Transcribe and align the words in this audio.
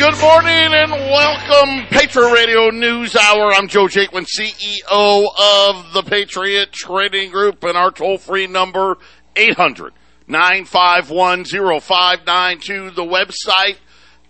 good 0.00 0.18
morning 0.22 0.72
and 0.72 0.90
welcome 0.92 1.84
Patriot 1.90 2.32
Radio 2.32 2.70
News 2.70 3.14
Hour. 3.14 3.52
I'm 3.52 3.68
Joe 3.68 3.84
Jaquin, 3.84 4.26
CEO 4.26 4.80
of 4.88 5.92
the 5.92 6.02
Patriot 6.02 6.72
Trading 6.72 7.30
Group 7.30 7.62
and 7.64 7.76
our 7.76 7.90
toll 7.90 8.16
free 8.16 8.46
number 8.46 8.96
800 9.36 9.92
951 10.26 11.44
0592. 11.44 12.92
The 12.92 13.02
website 13.02 13.76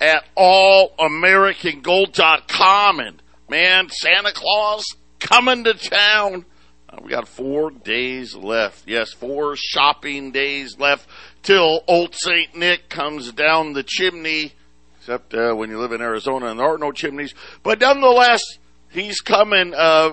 at 0.01 0.25
allamericangold.com. 0.37 2.98
And 2.98 3.23
man, 3.48 3.91
Santa 3.91 4.32
Claus 4.32 4.84
coming 5.21 5.62
to 5.62 5.75
town. 5.75 6.46
Uh, 6.89 6.96
we 7.00 7.11
got 7.11 7.29
four 7.29 7.71
days 7.71 8.34
left. 8.34 8.89
Yes, 8.89 9.12
four 9.12 9.55
shopping 9.55 10.32
days 10.32 10.80
left 10.80 11.09
till 11.45 11.84
Old 11.87 12.16
St. 12.16 12.57
Nick 12.57 12.89
comes 12.89 13.30
down 13.30 13.75
the 13.75 13.84
chimney. 13.84 14.55
Except 15.01 15.32
uh, 15.32 15.55
when 15.55 15.71
you 15.71 15.79
live 15.79 15.93
in 15.93 16.03
Arizona 16.03 16.48
and 16.48 16.61
there 16.61 16.66
are 16.66 16.77
no 16.77 16.93
chimneys. 16.93 17.34
But 17.62 17.80
nonetheless, 17.80 18.43
he's 18.91 19.20
coming 19.20 19.73
uh, 19.74 20.12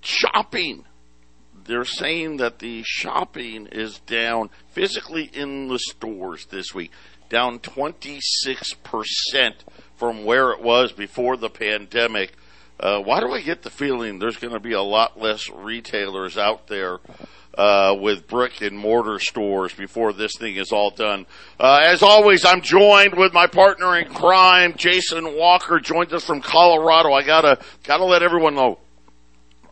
shopping. 0.00 0.84
They're 1.64 1.84
saying 1.84 2.36
that 2.36 2.60
the 2.60 2.84
shopping 2.86 3.66
is 3.72 3.98
down 4.06 4.50
physically 4.70 5.24
in 5.32 5.66
the 5.66 5.80
stores 5.80 6.46
this 6.46 6.72
week, 6.72 6.92
down 7.28 7.58
26% 7.58 8.20
from 9.96 10.24
where 10.24 10.52
it 10.52 10.62
was 10.62 10.92
before 10.92 11.36
the 11.36 11.50
pandemic. 11.50 12.34
Uh, 12.78 13.00
why 13.00 13.18
do 13.18 13.32
I 13.32 13.42
get 13.42 13.62
the 13.62 13.70
feeling 13.70 14.20
there's 14.20 14.36
going 14.36 14.54
to 14.54 14.60
be 14.60 14.74
a 14.74 14.80
lot 14.80 15.20
less 15.20 15.50
retailers 15.50 16.38
out 16.38 16.68
there 16.68 17.00
uh, 17.58 17.94
with 18.00 18.28
brick 18.28 18.62
and 18.62 18.78
mortar 18.78 19.18
stores 19.18 19.74
before 19.74 20.12
this 20.12 20.32
thing 20.38 20.56
is 20.56 20.70
all 20.70 20.90
done? 20.90 21.26
Uh, 21.58 21.80
as 21.82 22.02
always, 22.02 22.44
I'm 22.44 22.62
joined 22.62 23.14
with 23.16 23.34
my 23.34 23.48
partner 23.48 23.98
in 23.98 24.08
crime, 24.08 24.74
Jason 24.76 25.36
Walker, 25.36 25.80
joins 25.80 26.12
us 26.12 26.24
from 26.24 26.40
Colorado. 26.40 27.12
I 27.12 27.22
gotta 27.24 27.58
gotta 27.82 28.04
let 28.04 28.22
everyone 28.22 28.54
know 28.54 28.78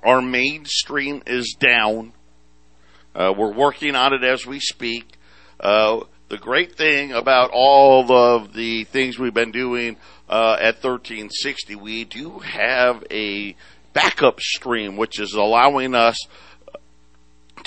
our 0.02 0.20
mainstream 0.20 1.22
is 1.26 1.56
down. 1.58 2.12
Uh, 3.14 3.32
we're 3.36 3.54
working 3.54 3.94
on 3.94 4.12
it 4.12 4.24
as 4.24 4.44
we 4.44 4.60
speak. 4.60 5.16
Uh, 5.58 6.00
the 6.28 6.38
great 6.38 6.76
thing 6.76 7.12
about 7.12 7.50
all 7.52 8.10
of 8.12 8.52
the 8.52 8.84
things 8.84 9.16
we've 9.16 9.32
been 9.32 9.52
doing 9.52 9.96
uh, 10.28 10.56
at 10.58 10.82
1360, 10.82 11.76
we 11.76 12.04
do 12.04 12.40
have 12.40 13.04
a 13.12 13.54
backup 13.92 14.40
stream, 14.40 14.96
which 14.96 15.20
is 15.20 15.34
allowing 15.34 15.94
us 15.94 16.16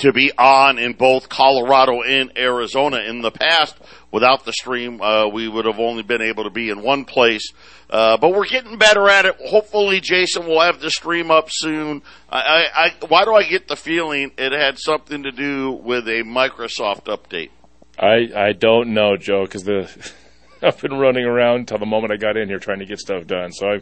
to 0.00 0.12
be 0.12 0.32
on 0.36 0.78
in 0.78 0.94
both 0.94 1.28
Colorado 1.28 2.02
and 2.02 2.36
Arizona. 2.36 2.98
In 2.98 3.22
the 3.22 3.30
past, 3.30 3.76
without 4.10 4.44
the 4.44 4.52
stream, 4.52 5.00
uh, 5.00 5.28
we 5.28 5.48
would 5.48 5.66
have 5.66 5.78
only 5.78 6.02
been 6.02 6.22
able 6.22 6.44
to 6.44 6.50
be 6.50 6.70
in 6.70 6.82
one 6.82 7.04
place. 7.04 7.52
Uh, 7.88 8.16
but 8.16 8.32
we're 8.32 8.46
getting 8.46 8.78
better 8.78 9.08
at 9.08 9.26
it. 9.26 9.36
Hopefully, 9.46 10.00
Jason 10.00 10.46
will 10.46 10.60
have 10.60 10.80
the 10.80 10.90
stream 10.90 11.30
up 11.30 11.48
soon. 11.50 12.02
I, 12.30 12.40
I, 12.40 12.84
I, 12.84 13.06
why 13.08 13.24
do 13.24 13.34
I 13.34 13.44
get 13.44 13.68
the 13.68 13.76
feeling 13.76 14.32
it 14.38 14.52
had 14.52 14.78
something 14.78 15.24
to 15.24 15.32
do 15.32 15.72
with 15.72 16.08
a 16.08 16.22
Microsoft 16.22 17.04
update? 17.04 17.50
I 17.98 18.48
I 18.48 18.52
don't 18.52 18.94
know, 18.94 19.16
Joe, 19.16 19.44
because 19.44 19.64
the 19.64 19.90
I've 20.62 20.80
been 20.80 20.98
running 20.98 21.24
around 21.24 21.68
till 21.68 21.78
the 21.78 21.86
moment 21.86 22.12
I 22.12 22.16
got 22.16 22.36
in 22.36 22.48
here 22.48 22.58
trying 22.58 22.78
to 22.80 22.86
get 22.86 22.98
stuff 22.98 23.26
done. 23.26 23.52
So 23.52 23.66
I, 23.66 23.80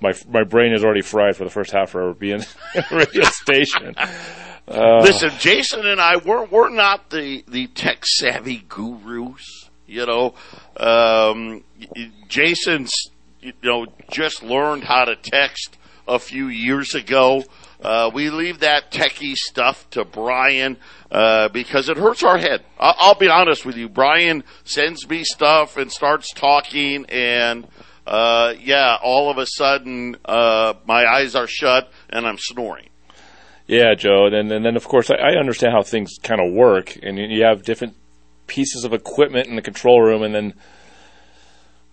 my 0.00 0.12
my 0.28 0.44
brain 0.44 0.72
is 0.72 0.84
already 0.84 1.02
fried 1.02 1.36
for 1.36 1.44
the 1.44 1.50
first 1.50 1.70
half 1.70 1.94
hour 1.94 2.14
being 2.14 2.40
in 2.74 2.82
a 2.90 2.96
radio 2.96 3.24
station. 3.24 3.94
Uh, 4.70 5.00
Listen, 5.00 5.32
Jason 5.40 5.84
and 5.84 6.00
I 6.00 6.16
we're 6.18 6.44
we're 6.44 6.68
not 6.68 7.10
the 7.10 7.42
the 7.48 7.66
tech 7.68 8.06
savvy 8.06 8.64
gurus. 8.68 9.68
You 9.88 10.06
know, 10.06 10.34
um, 10.76 11.64
Jason's 12.28 12.92
you 13.40 13.52
know 13.64 13.86
just 14.12 14.44
learned 14.44 14.84
how 14.84 15.06
to 15.06 15.16
text 15.16 15.76
a 16.06 16.20
few 16.20 16.46
years 16.46 16.94
ago. 16.94 17.42
Uh, 17.82 18.12
we 18.14 18.30
leave 18.30 18.60
that 18.60 18.92
techie 18.92 19.34
stuff 19.34 19.90
to 19.90 20.04
Brian 20.04 20.76
uh, 21.10 21.48
because 21.48 21.88
it 21.88 21.96
hurts 21.96 22.22
our 22.22 22.38
head. 22.38 22.62
I'll, 22.78 22.94
I'll, 22.98 23.14
be 23.14 23.28
honest 23.28 23.66
with 23.66 23.76
you. 23.76 23.88
Brian 23.88 24.44
sends 24.62 25.08
me 25.08 25.24
stuff 25.24 25.78
and 25.78 25.90
starts 25.90 26.32
talking, 26.32 27.06
and 27.06 27.66
uh, 28.06 28.54
yeah, 28.60 28.98
all 29.02 29.30
of 29.30 29.38
a 29.38 29.46
sudden 29.46 30.16
uh, 30.24 30.74
my 30.86 31.06
eyes 31.06 31.34
are 31.34 31.48
shut 31.48 31.90
and 32.08 32.24
I'm 32.24 32.38
snoring. 32.38 32.90
Yeah, 33.70 33.94
Joe, 33.94 34.26
and, 34.26 34.50
and 34.50 34.64
then 34.64 34.74
of 34.74 34.82
course 34.88 35.12
I, 35.12 35.14
I 35.14 35.38
understand 35.38 35.72
how 35.72 35.84
things 35.84 36.18
kind 36.20 36.40
of 36.40 36.52
work, 36.52 36.98
and 37.04 37.16
you 37.16 37.44
have 37.44 37.62
different 37.62 37.94
pieces 38.48 38.82
of 38.82 38.92
equipment 38.92 39.46
in 39.46 39.54
the 39.54 39.62
control 39.62 40.02
room, 40.02 40.24
and 40.24 40.34
then 40.34 40.54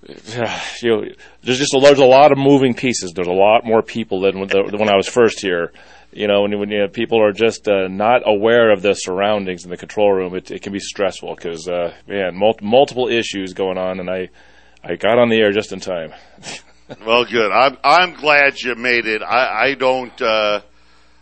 you 0.81 0.89
know, 0.89 1.05
there's 1.43 1.59
just 1.59 1.75
a, 1.75 1.79
there's 1.79 1.99
a 1.99 2.05
lot 2.05 2.31
of 2.31 2.39
moving 2.39 2.73
pieces. 2.73 3.13
There's 3.13 3.27
a 3.27 3.31
lot 3.31 3.63
more 3.63 3.83
people 3.83 4.21
than 4.21 4.39
when, 4.39 4.49
the, 4.49 4.75
when 4.75 4.89
I 4.89 4.95
was 4.95 5.07
first 5.07 5.39
here. 5.39 5.71
You 6.11 6.27
know, 6.27 6.41
when, 6.41 6.57
when 6.57 6.71
you 6.71 6.79
know, 6.79 6.88
people 6.88 7.21
are 7.21 7.31
just 7.31 7.67
uh, 7.67 7.88
not 7.88 8.23
aware 8.25 8.71
of 8.71 8.81
the 8.81 8.95
surroundings 8.95 9.63
in 9.63 9.69
the 9.69 9.77
control 9.77 10.11
room, 10.11 10.33
it, 10.35 10.49
it 10.49 10.63
can 10.63 10.73
be 10.73 10.79
stressful 10.79 11.35
because 11.35 11.67
uh, 11.67 11.94
man, 12.07 12.35
mul- 12.35 12.57
multiple 12.59 13.07
issues 13.07 13.53
going 13.53 13.77
on, 13.77 13.99
and 13.99 14.09
I 14.09 14.29
I 14.83 14.95
got 14.95 15.19
on 15.19 15.29
the 15.29 15.38
air 15.38 15.51
just 15.51 15.71
in 15.73 15.79
time. 15.79 16.11
well, 17.05 17.23
good. 17.23 17.51
I'm 17.51 17.77
I'm 17.83 18.13
glad 18.15 18.59
you 18.59 18.73
made 18.73 19.05
it. 19.05 19.21
I 19.21 19.67
I 19.67 19.73
don't. 19.75 20.19
Uh, 20.19 20.61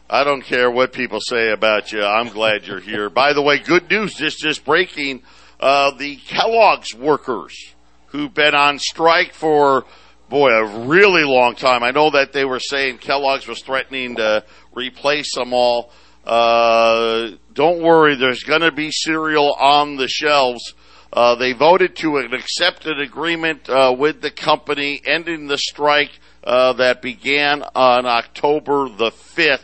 I 0.09 0.23
don't 0.23 0.43
care 0.43 0.69
what 0.69 0.93
people 0.93 1.19
say 1.19 1.51
about 1.51 1.91
you. 1.91 2.03
I'm 2.03 2.29
glad 2.29 2.67
you're 2.67 2.79
here. 2.79 3.09
By 3.09 3.33
the 3.33 3.41
way, 3.41 3.57
good 3.57 3.89
news 3.89 4.13
just 4.13 4.37
just 4.37 4.63
breaking. 4.63 5.23
Uh, 5.59 5.91
the 5.97 6.17
Kellogg's 6.17 6.93
workers 6.93 7.73
who've 8.07 8.33
been 8.33 8.53
on 8.53 8.77
strike 8.77 9.33
for 9.33 9.83
boy 10.29 10.49
a 10.49 10.85
really 10.85 11.23
long 11.23 11.55
time. 11.55 11.81
I 11.81 11.89
know 11.89 12.11
that 12.11 12.33
they 12.33 12.45
were 12.45 12.59
saying 12.59 12.99
Kellogg's 12.99 13.47
was 13.47 13.61
threatening 13.61 14.17
to 14.17 14.43
replace 14.73 15.33
them 15.33 15.53
all. 15.53 15.91
Uh, 16.23 17.31
don't 17.53 17.81
worry, 17.81 18.15
there's 18.15 18.43
going 18.43 18.61
to 18.61 18.71
be 18.71 18.91
cereal 18.91 19.53
on 19.53 19.95
the 19.95 20.07
shelves. 20.07 20.75
Uh, 21.11 21.35
they 21.35 21.53
voted 21.53 21.95
to 21.95 22.17
an 22.17 22.33
accepted 22.33 22.99
agreement 22.99 23.69
uh, 23.69 23.95
with 23.97 24.21
the 24.21 24.31
company, 24.31 25.01
ending 25.05 25.47
the 25.47 25.57
strike 25.57 26.19
uh, 26.43 26.73
that 26.73 27.01
began 27.01 27.63
on 27.73 28.05
October 28.05 28.89
the 28.89 29.11
5th. 29.11 29.63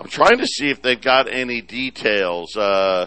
I'm 0.00 0.08
trying 0.08 0.38
to 0.38 0.46
see 0.46 0.70
if 0.70 0.80
they've 0.80 1.00
got 1.00 1.30
any 1.30 1.60
details. 1.60 2.56
Uh, 2.56 3.06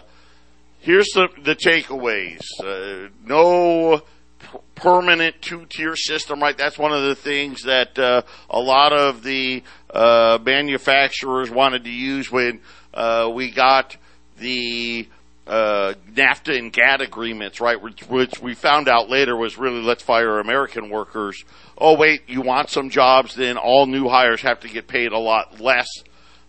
here's 0.78 1.08
the, 1.08 1.28
the 1.42 1.56
takeaways. 1.56 2.40
Uh, 2.62 3.08
no 3.24 4.00
p- 4.38 4.58
permanent 4.76 5.42
two-tier 5.42 5.96
system, 5.96 6.40
right? 6.40 6.56
That's 6.56 6.78
one 6.78 6.92
of 6.92 7.02
the 7.02 7.16
things 7.16 7.64
that 7.64 7.98
uh, 7.98 8.22
a 8.48 8.60
lot 8.60 8.92
of 8.92 9.24
the 9.24 9.64
uh, 9.90 10.38
manufacturers 10.44 11.50
wanted 11.50 11.82
to 11.82 11.90
use 11.90 12.30
when 12.30 12.60
uh, 12.92 13.28
we 13.34 13.50
got 13.50 13.96
the 14.38 15.08
uh, 15.48 15.94
NAFTA 16.12 16.56
and 16.56 16.72
GATT 16.72 17.00
agreements, 17.00 17.60
right? 17.60 17.82
Which, 17.82 18.02
which, 18.08 18.40
we 18.40 18.54
found 18.54 18.88
out 18.88 19.10
later 19.10 19.36
was 19.36 19.58
really 19.58 19.82
let's 19.82 20.04
fire 20.04 20.38
American 20.38 20.90
workers. 20.90 21.44
Oh 21.76 21.96
wait, 21.96 22.22
you 22.28 22.40
want 22.40 22.70
some 22.70 22.88
jobs? 22.88 23.34
Then 23.34 23.56
all 23.56 23.86
new 23.86 24.08
hires 24.08 24.42
have 24.42 24.60
to 24.60 24.68
get 24.68 24.86
paid 24.86 25.10
a 25.10 25.18
lot 25.18 25.60
less 25.60 25.88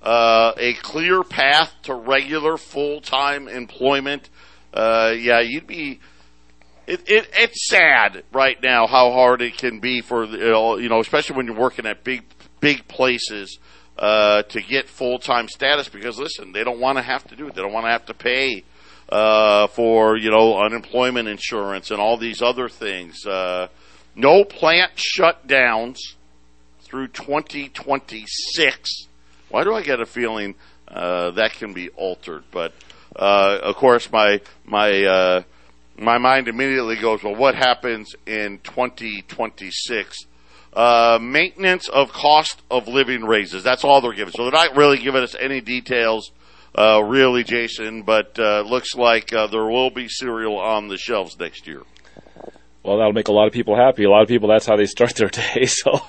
uh, 0.02 0.54
a 0.58 0.74
clear 0.76 1.24
path 1.24 1.74
to 1.84 1.94
regular 1.94 2.58
full 2.58 3.02
time 3.02 3.48
employment. 3.48 4.30
Uh, 4.74 5.14
yeah, 5.18 5.40
you'd 5.40 5.68
be. 5.68 6.00
It, 6.88 7.10
it, 7.10 7.30
it's 7.34 7.68
sad 7.68 8.24
right 8.32 8.62
now 8.62 8.86
how 8.86 9.12
hard 9.12 9.42
it 9.42 9.58
can 9.58 9.80
be 9.80 10.02
for 10.02 10.26
you 10.26 10.88
know, 10.88 11.00
especially 11.00 11.36
when 11.36 11.48
you're 11.48 11.58
working 11.58 11.88
at 11.88 12.04
big 12.04 12.24
big 12.60 12.88
places 12.88 13.58
uh, 13.98 14.44
to 14.44 14.62
get 14.62 14.88
full 14.88 15.20
time 15.20 15.48
status 15.48 15.90
because 15.90 16.20
listen, 16.20 16.52
they 16.52 16.64
don't 16.64 16.80
want 16.80 16.98
to 16.98 17.02
have 17.02 17.24
to 17.30 17.36
do 17.36 17.48
it. 17.48 17.56
They 17.56 17.62
don't 17.62 17.74
want 17.74 17.86
to 17.86 17.92
have 17.92 18.06
to 18.08 18.14
pay 18.14 18.64
uh, 19.10 19.68
for 19.68 20.18
you 20.18 20.30
know 20.30 20.58
unemployment 20.58 21.28
insurance 21.28 21.92
and 21.92 22.00
all 22.00 22.18
these 22.18 22.42
other 22.42 22.70
things. 22.70 23.26
Uh, 23.26 23.68
no 24.16 24.44
plant 24.44 24.92
shutdowns 24.96 25.98
through 26.82 27.08
2026 27.10 29.08
why 29.50 29.64
do 29.64 29.74
I 29.74 29.82
get 29.82 30.00
a 30.00 30.06
feeling 30.06 30.56
uh, 30.88 31.32
that 31.32 31.54
can 31.54 31.74
be 31.74 31.90
altered? 31.90 32.44
But 32.52 32.74
uh, 33.16 33.60
of 33.64 33.76
course, 33.76 34.12
my 34.12 34.42
my 34.66 35.04
uh, 35.04 35.44
my 35.98 36.18
mind 36.18 36.48
immediately 36.48 36.98
goes, 36.98 37.24
well, 37.24 37.36
what 37.36 37.56
happens 37.56 38.16
in 38.26 38.60
2026? 38.64 40.26
Uh, 40.74 41.18
maintenance 41.22 41.88
of 41.88 42.12
cost 42.12 42.62
of 42.70 42.88
living 42.88 43.24
raises. 43.24 43.64
That's 43.64 43.86
all 43.86 44.02
they're 44.02 44.14
giving. 44.14 44.34
So 44.34 44.44
they're 44.44 44.52
not 44.52 44.76
really 44.76 44.98
giving 44.98 45.24
us 45.24 45.34
any 45.40 45.62
details, 45.62 46.32
uh, 46.78 47.02
really, 47.02 47.46
Jason. 47.46 48.02
But 48.02 48.38
uh, 48.38 48.62
looks 48.62 48.94
like 48.94 49.32
uh, 49.32 49.48
there 49.48 49.66
will 49.66 49.90
be 49.90 50.10
cereal 50.10 50.58
on 50.58 50.90
the 50.90 50.98
shelves 50.98 51.40
next 51.40 51.66
year. 51.66 51.84
Well, 52.86 52.98
that'll 52.98 53.14
make 53.14 53.30
a 53.30 53.32
lot 53.32 53.48
of 53.48 53.54
people 53.54 53.76
happy. 53.76 54.04
A 54.04 54.10
lot 54.10 54.22
of 54.22 54.28
people, 54.28 54.48
that's 54.48 54.68
how 54.68 54.76
they 54.76 54.86
start 54.86 55.16
their 55.16 55.30
day. 55.30 55.66
So 55.66 56.00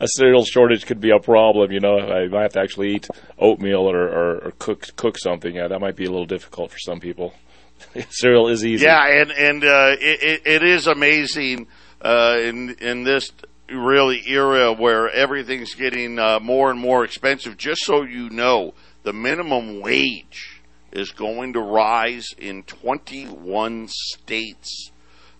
a 0.00 0.06
cereal 0.06 0.44
shortage 0.44 0.86
could 0.86 1.00
be 1.00 1.10
a 1.10 1.18
problem. 1.18 1.70
You 1.70 1.80
know, 1.80 1.98
I 1.98 2.28
might 2.28 2.42
have 2.42 2.52
to 2.54 2.60
actually 2.60 2.94
eat 2.94 3.08
oatmeal 3.38 3.90
or, 3.90 4.08
or, 4.08 4.36
or 4.46 4.52
cook 4.58 4.88
cook 4.96 5.18
something. 5.18 5.54
Yeah, 5.54 5.68
that 5.68 5.80
might 5.80 5.96
be 5.96 6.06
a 6.06 6.10
little 6.10 6.26
difficult 6.26 6.70
for 6.70 6.78
some 6.78 6.98
people. 7.00 7.34
cereal 8.08 8.48
is 8.48 8.64
easy. 8.64 8.84
Yeah, 8.86 9.06
and 9.06 9.30
and 9.32 9.64
uh, 9.64 9.96
it, 10.00 10.42
it 10.46 10.62
is 10.62 10.86
amazing. 10.86 11.66
uh, 12.00 12.38
in 12.40 12.70
in 12.80 13.04
this 13.04 13.32
really 13.70 14.22
era 14.26 14.72
where 14.72 15.10
everything's 15.10 15.74
getting 15.74 16.18
uh, 16.18 16.38
more 16.40 16.70
and 16.70 16.78
more 16.78 17.04
expensive. 17.04 17.56
Just 17.56 17.84
so 17.84 18.02
you 18.02 18.30
know, 18.30 18.74
the 19.02 19.12
minimum 19.12 19.80
wage 19.80 20.62
is 20.92 21.10
going 21.10 21.54
to 21.54 21.60
rise 21.60 22.28
in 22.38 22.62
21 22.62 23.88
states 23.88 24.92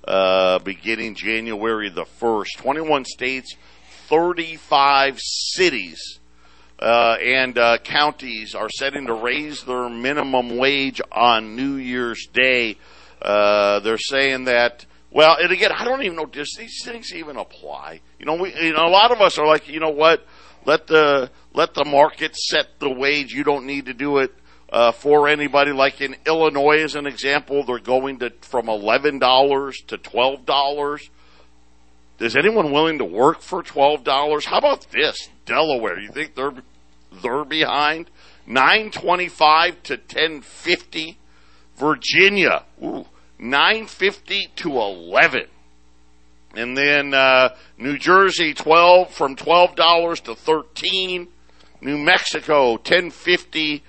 uh, 0.06 0.59
beginning 0.61 1.15
January 1.15 1.89
the 1.89 2.05
1st. 2.05 2.56
21 2.59 3.05
states, 3.05 3.56
35 4.09 5.19
cities. 5.21 6.21
Uh, 6.79 7.17
and 7.23 7.56
uh, 7.56 7.79
counties 7.79 8.55
are 8.55 8.69
setting 8.69 9.06
to 9.06 9.15
raise 9.15 9.62
their 9.65 9.89
minimum 9.89 10.56
wage 10.56 11.01
on 11.12 11.56
New 11.56 11.77
Year's 11.77 12.27
Day. 12.27 12.77
Uh, 13.23 13.81
they're 13.81 13.97
saying 13.97 14.45
that 14.45 14.85
well, 15.15 15.37
and 15.41 15.53
again, 15.53 15.71
I 15.71 15.85
don't 15.85 16.03
even 16.03 16.17
know 16.17 16.27
does 16.27 16.57
these 16.59 16.83
things 16.85 17.15
even 17.15 17.37
apply. 17.37 18.00
You 18.19 18.27
know, 18.27 18.35
we, 18.35 18.53
you 18.61 18.73
know, 18.73 18.85
a 18.85 18.91
lot 18.91 19.12
of 19.12 19.21
us 19.21 19.39
are 19.39 19.47
like, 19.47 19.69
you 19.69 19.79
know 19.79 19.91
what? 19.91 20.27
Let 20.67 20.89
the 20.89 21.31
let 21.53 21.75
the 21.75 21.85
market 21.85 22.35
set 22.35 22.81
the 22.81 22.91
wage. 22.91 23.33
You 23.33 23.45
don't 23.45 23.65
need 23.65 23.87
to 23.87 23.95
do 23.95 24.19
it 24.19 24.35
uh, 24.75 24.91
for 24.91 25.29
anybody. 25.29 25.71
Like 25.73 26.00
in 26.00 26.17
Illinois, 26.26 26.82
as 26.82 26.97
an 26.97 27.06
example, 27.06 27.65
they're 27.65 27.79
going 27.79 28.19
to 28.19 28.31
from 28.41 28.69
eleven 28.69 29.21
dollars 29.21 29.81
to 29.87 29.97
twelve 29.97 30.44
dollars. 30.44 31.09
Is 32.19 32.37
anyone 32.37 32.73
willing 32.73 32.99
to 32.99 33.05
work 33.05 33.41
for 33.41 33.62
twelve 33.62 34.03
dollars? 34.03 34.44
How 34.44 34.59
about 34.59 34.87
this, 34.91 35.31
Delaware? 35.47 36.00
You 36.00 36.11
think 36.11 36.35
they're 36.35 36.55
they're 37.23 37.44
behind? 37.44 38.11
Nine 38.47 38.91
twenty 38.91 39.29
five 39.29 39.82
to 39.85 39.97
ten 39.97 40.43
fifty. 40.43 41.19
Virginia, 41.76 42.62
ooh, 42.85 43.05
950 43.41 44.50
to 44.55 44.71
11. 44.71 45.47
And 46.55 46.76
then 46.76 47.12
uh, 47.12 47.49
New 47.76 47.99
Jersey 47.99 48.55
12 48.55 49.11
from 49.11 49.35
$12 49.35 50.23
to 50.23 50.37
13. 50.37 51.26
New 51.81 51.99
Mexico 51.99 52.75
1050 52.75 53.82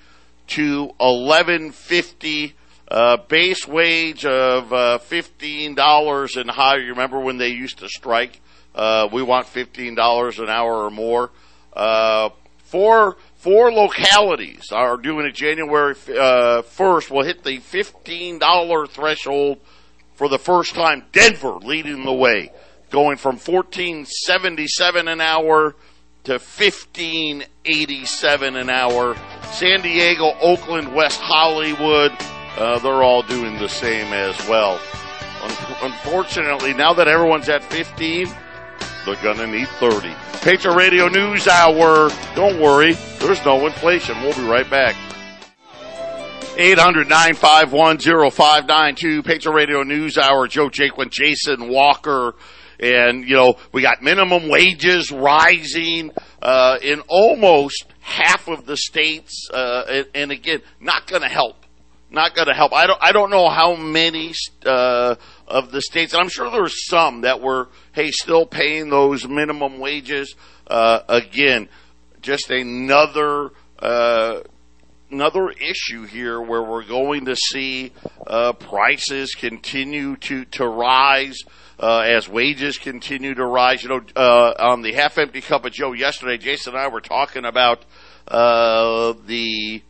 to 0.48 0.86
1150. 0.98 2.56
Uh, 2.88 3.18
base 3.18 3.68
wage 3.68 4.26
of 4.26 4.72
uh, 4.72 5.00
$15 5.00 6.40
and 6.40 6.50
higher. 6.52 6.80
You 6.80 6.90
remember 6.90 7.20
when 7.20 7.38
they 7.38 7.50
used 7.50 7.80
to 7.80 7.90
strike? 7.90 8.40
Uh, 8.76 9.08
we 9.12 9.24
want 9.24 9.48
$15 9.48 10.40
an 10.40 10.50
hour 10.50 10.86
or 10.86 10.92
more. 10.92 11.32
Uh, 11.74 12.30
for 12.60 13.18
Four 13.46 13.72
localities 13.72 14.72
are 14.72 14.98
doing 14.98 15.28
it 15.28 15.36
January 15.36 15.94
uh, 16.10 16.64
1st. 16.64 17.12
Will 17.12 17.22
hit 17.22 17.44
the 17.44 17.60
$15 17.60 18.90
threshold 18.90 19.60
for 20.16 20.28
the 20.28 20.40
first 20.40 20.74
time. 20.74 21.06
Denver 21.12 21.60
leading 21.62 22.06
the 22.06 22.12
way, 22.12 22.52
going 22.90 23.18
from 23.18 23.36
1477 23.36 25.08
an 25.08 25.22
hour 25.22 25.76
to 26.25 26.33
1587 26.33 28.56
an 28.56 28.69
hour. 28.69 29.16
San 29.51 29.81
Diego, 29.81 30.36
Oakland, 30.42 30.94
West 30.94 31.19
Hollywood, 31.22 32.12
uh, 32.57 32.80
they're 32.80 33.04
all 33.04 33.22
doing 33.22 33.57
the 33.57 33.69
same 33.69 34.12
as 34.13 34.36
well. 34.48 34.80
Un- 35.42 35.92
unfortunately, 35.92 36.74
now 36.74 36.94
that 36.94 37.07
everyone's 37.07 37.50
at 37.50 37.63
15, 37.63 38.27
they're 39.06 39.16
going 39.22 39.38
to 39.38 39.48
need 39.48 39.68
30. 39.68 40.13
Patriot 40.42 40.75
Radio 40.75 41.07
News 41.07 41.48
Hour. 41.48 42.10
Don't 42.36 42.60
worry, 42.60 42.94
there's 43.19 43.44
no 43.45 43.66
inflation. 43.66 44.22
We'll 44.22 44.36
be 44.36 44.48
right 44.48 44.69
back. 44.69 44.95
800 46.57 47.10
951 47.10 48.00
0592. 48.31 49.24
Patriot 49.24 49.54
Radio 49.54 49.83
News 49.83 50.18
Hour. 50.18 50.48
Joe 50.48 50.69
Jaquin, 50.69 51.12
Jason 51.12 51.68
Walker. 51.68 52.36
And, 52.80 53.27
you 53.27 53.36
know, 53.36 53.56
we 53.72 53.81
got 53.81 54.01
minimum 54.01 54.50
wages 54.50 55.12
rising 55.12 56.12
uh, 56.42 56.77
in 56.81 57.01
almost 57.07 57.86
half 58.01 58.48
of 58.48 58.66
the 58.66 58.77
states. 58.77 59.50
Uh, 59.54 59.83
and, 59.89 60.07
and 60.13 60.31
again, 60.31 60.62
not 60.80 61.07
going 61.07 61.22
to 61.22 61.30
help. 61.30 61.66
Not 62.12 62.36
going 62.36 62.48
to 62.48 62.54
help. 62.54 62.72
I 62.72 62.86
don't, 62.88 63.00
I 63.01 63.12
don't 63.12 63.30
know 63.30 63.50
how 63.50 63.75
many 63.75 64.33
uh, 64.66 65.16
of 65.48 65.72
the 65.72 65.81
states, 65.81 66.13
and 66.13 66.22
I'm 66.22 66.30
sure 66.30 66.50
there's 66.51 66.88
some 66.88 67.22
that 67.22 67.42
were, 67.42 67.69
hey, 67.94 68.12
still 68.12 68.45
paying 68.45 68.89
those 68.89 69.27
minimum 69.27 69.80
wages. 69.80 70.36
Uh, 70.68 71.00
again, 71.10 71.68
just 72.22 72.51
another 72.51 73.51
uh, 73.80 74.42
another 75.12 75.50
issue 75.50 76.06
here 76.06 76.42
where 76.42 76.63
we're 76.63 76.86
going 76.86 77.25
to 77.25 77.36
see 77.36 77.92
uh, 78.27 78.54
prices 78.54 79.33
continue 79.36 80.16
to 80.18 80.45
to 80.45 80.68
rise. 80.68 81.44
Uh, 81.77 82.00
as 82.00 82.30
wages 82.30 82.77
continue 82.77 83.33
to 83.33 83.45
rise, 83.45 83.83
you 83.83 83.89
know, 83.89 84.01
uh, 84.16 84.54
on 84.60 84.81
the 84.81 84.94
half 84.94 85.18
empty 85.18 85.42
cup 85.42 85.66
of 85.66 85.74
Joe 85.74 85.92
yesterday, 85.92 86.38
Jason 86.38 86.74
and 86.74 86.81
I 86.81 86.88
were 86.88 87.01
talking 87.01 87.44
about 87.44 87.83
uh, 88.27 89.13
the 89.25 89.81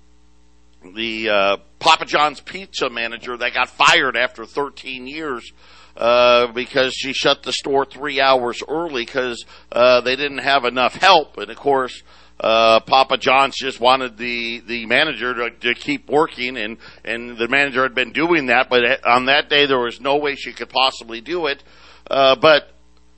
the 0.95 1.29
uh, 1.29 1.57
Papa 1.79 2.05
John's 2.05 2.41
pizza 2.41 2.89
manager 2.89 3.37
that 3.37 3.53
got 3.53 3.69
fired 3.69 4.17
after 4.17 4.45
13 4.45 5.07
years 5.07 5.51
uh, 5.97 6.47
because 6.47 6.93
she 6.93 7.13
shut 7.13 7.43
the 7.43 7.53
store 7.53 7.85
three 7.85 8.19
hours 8.19 8.61
early 8.67 9.05
because 9.05 9.45
uh, 9.71 10.01
they 10.01 10.15
didn't 10.15 10.39
have 10.39 10.65
enough 10.65 10.95
help. 10.95 11.37
And 11.37 11.49
of 11.49 11.57
course, 11.57 12.03
uh, 12.39 12.81
Papa 12.81 13.17
John's 13.17 13.55
just 13.55 13.79
wanted 13.79 14.17
the 14.17 14.61
the 14.67 14.85
manager 14.85 15.33
to, 15.33 15.49
to 15.51 15.73
keep 15.73 16.09
working, 16.09 16.57
and 16.57 16.77
and 17.03 17.37
the 17.37 17.47
manager 17.47 17.83
had 17.83 17.95
been 17.95 18.11
doing 18.11 18.47
that, 18.47 18.69
but 18.69 19.05
on 19.05 19.25
that 19.25 19.49
day 19.49 19.65
there 19.65 19.79
was 19.79 20.01
no 20.01 20.17
way 20.17 20.35
she 20.35 20.51
could 20.51 20.69
possibly 20.69 21.21
do 21.21 21.47
it. 21.47 21.63
Uh, 22.09 22.35
but 22.35 22.71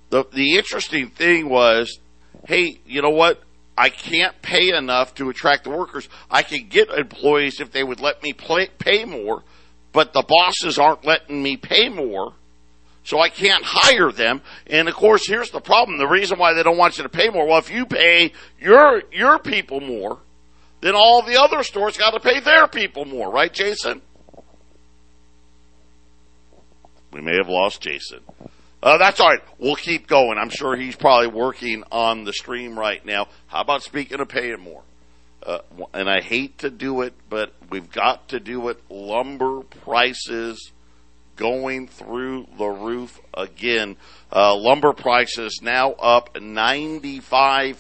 the 0.10 0.26
the 0.34 0.56
interesting 0.58 1.10
thing 1.10 1.50
was, 1.50 2.00
hey, 2.48 2.80
you 2.86 3.02
know 3.02 3.10
what? 3.10 3.42
I 3.78 3.90
can't 3.90 4.40
pay 4.42 4.76
enough 4.76 5.14
to 5.16 5.30
attract 5.30 5.64
the 5.64 5.70
workers. 5.70 6.10
I 6.32 6.42
could 6.42 6.70
get 6.70 6.90
employees 6.90 7.60
if 7.60 7.72
they 7.72 7.84
would 7.84 8.00
let 8.00 8.24
me 8.24 8.34
play, 8.34 8.70
pay 8.80 9.06
more, 9.06 9.44
but 9.94 10.14
the 10.14 10.24
bosses 10.28 10.80
aren't 10.80 11.06
letting 11.06 11.44
me 11.44 11.58
pay 11.58 11.90
more. 11.90 12.34
So 13.08 13.22
I 13.22 13.30
can't 13.30 13.64
hire 13.66 14.12
them. 14.12 14.42
And 14.70 14.90
of 14.90 14.94
course, 14.94 15.26
here's 15.26 15.50
the 15.50 15.62
problem. 15.62 15.98
The 15.98 16.10
reason 16.10 16.38
why 16.38 16.52
they 16.52 16.62
don't 16.62 16.76
want 16.76 16.98
you 16.98 17.04
to 17.04 17.10
pay 17.10 17.30
more. 17.30 17.48
Well, 17.48 17.58
if 17.58 17.72
you 17.72 17.86
pay 17.86 18.34
your, 18.60 19.02
your 19.14 19.40
people 19.40 19.80
more, 19.80 20.20
then 20.82 20.94
all 20.94 21.22
the 21.22 21.42
other 21.42 21.64
stores 21.64 21.96
got 21.96 22.12
to 22.12 22.20
pay 22.20 22.42
their 22.42 22.68
people 22.68 23.06
more, 23.06 23.32
right, 23.32 23.54
Jason? 23.54 24.02
We 27.14 27.22
may 27.22 27.38
have 27.38 27.48
lost 27.48 27.80
Jason. 27.80 28.20
Uh, 28.84 28.98
that's 28.98 29.22
all 29.22 29.30
right. 29.30 29.42
We'll 29.58 29.78
keep 29.78 30.08
going. 30.08 30.38
I'm 30.38 30.50
sure 30.50 30.76
he's 30.76 30.98
probably 30.98 31.28
working 31.28 31.86
on 31.90 32.26
the 32.26 32.34
stream 32.34 32.78
right 32.78 33.06
now. 33.06 33.28
How 33.48 33.62
about 33.62 33.84
speaking 33.84 34.20
of 34.20 34.28
paying 34.28 34.60
more? 34.60 34.84
Uh, 35.42 35.60
and 35.94 36.10
I 36.10 36.20
hate 36.20 36.58
to 36.58 36.70
do 36.70 37.04
it, 37.04 37.14
but 37.30 37.54
we've 37.70 37.90
got 37.90 38.28
to 38.30 38.42
do 38.42 38.68
it. 38.68 38.82
Lumber 38.90 39.62
prices 39.62 40.74
going 41.38 41.88
through 41.88 42.48
the 42.58 42.68
roof 42.68 43.20
again. 43.34 43.96
Uh, 44.32 44.56
lumber 44.56 44.92
prices 44.92 45.62
now 45.62 45.94
up 45.94 46.34
95%. 46.34 47.78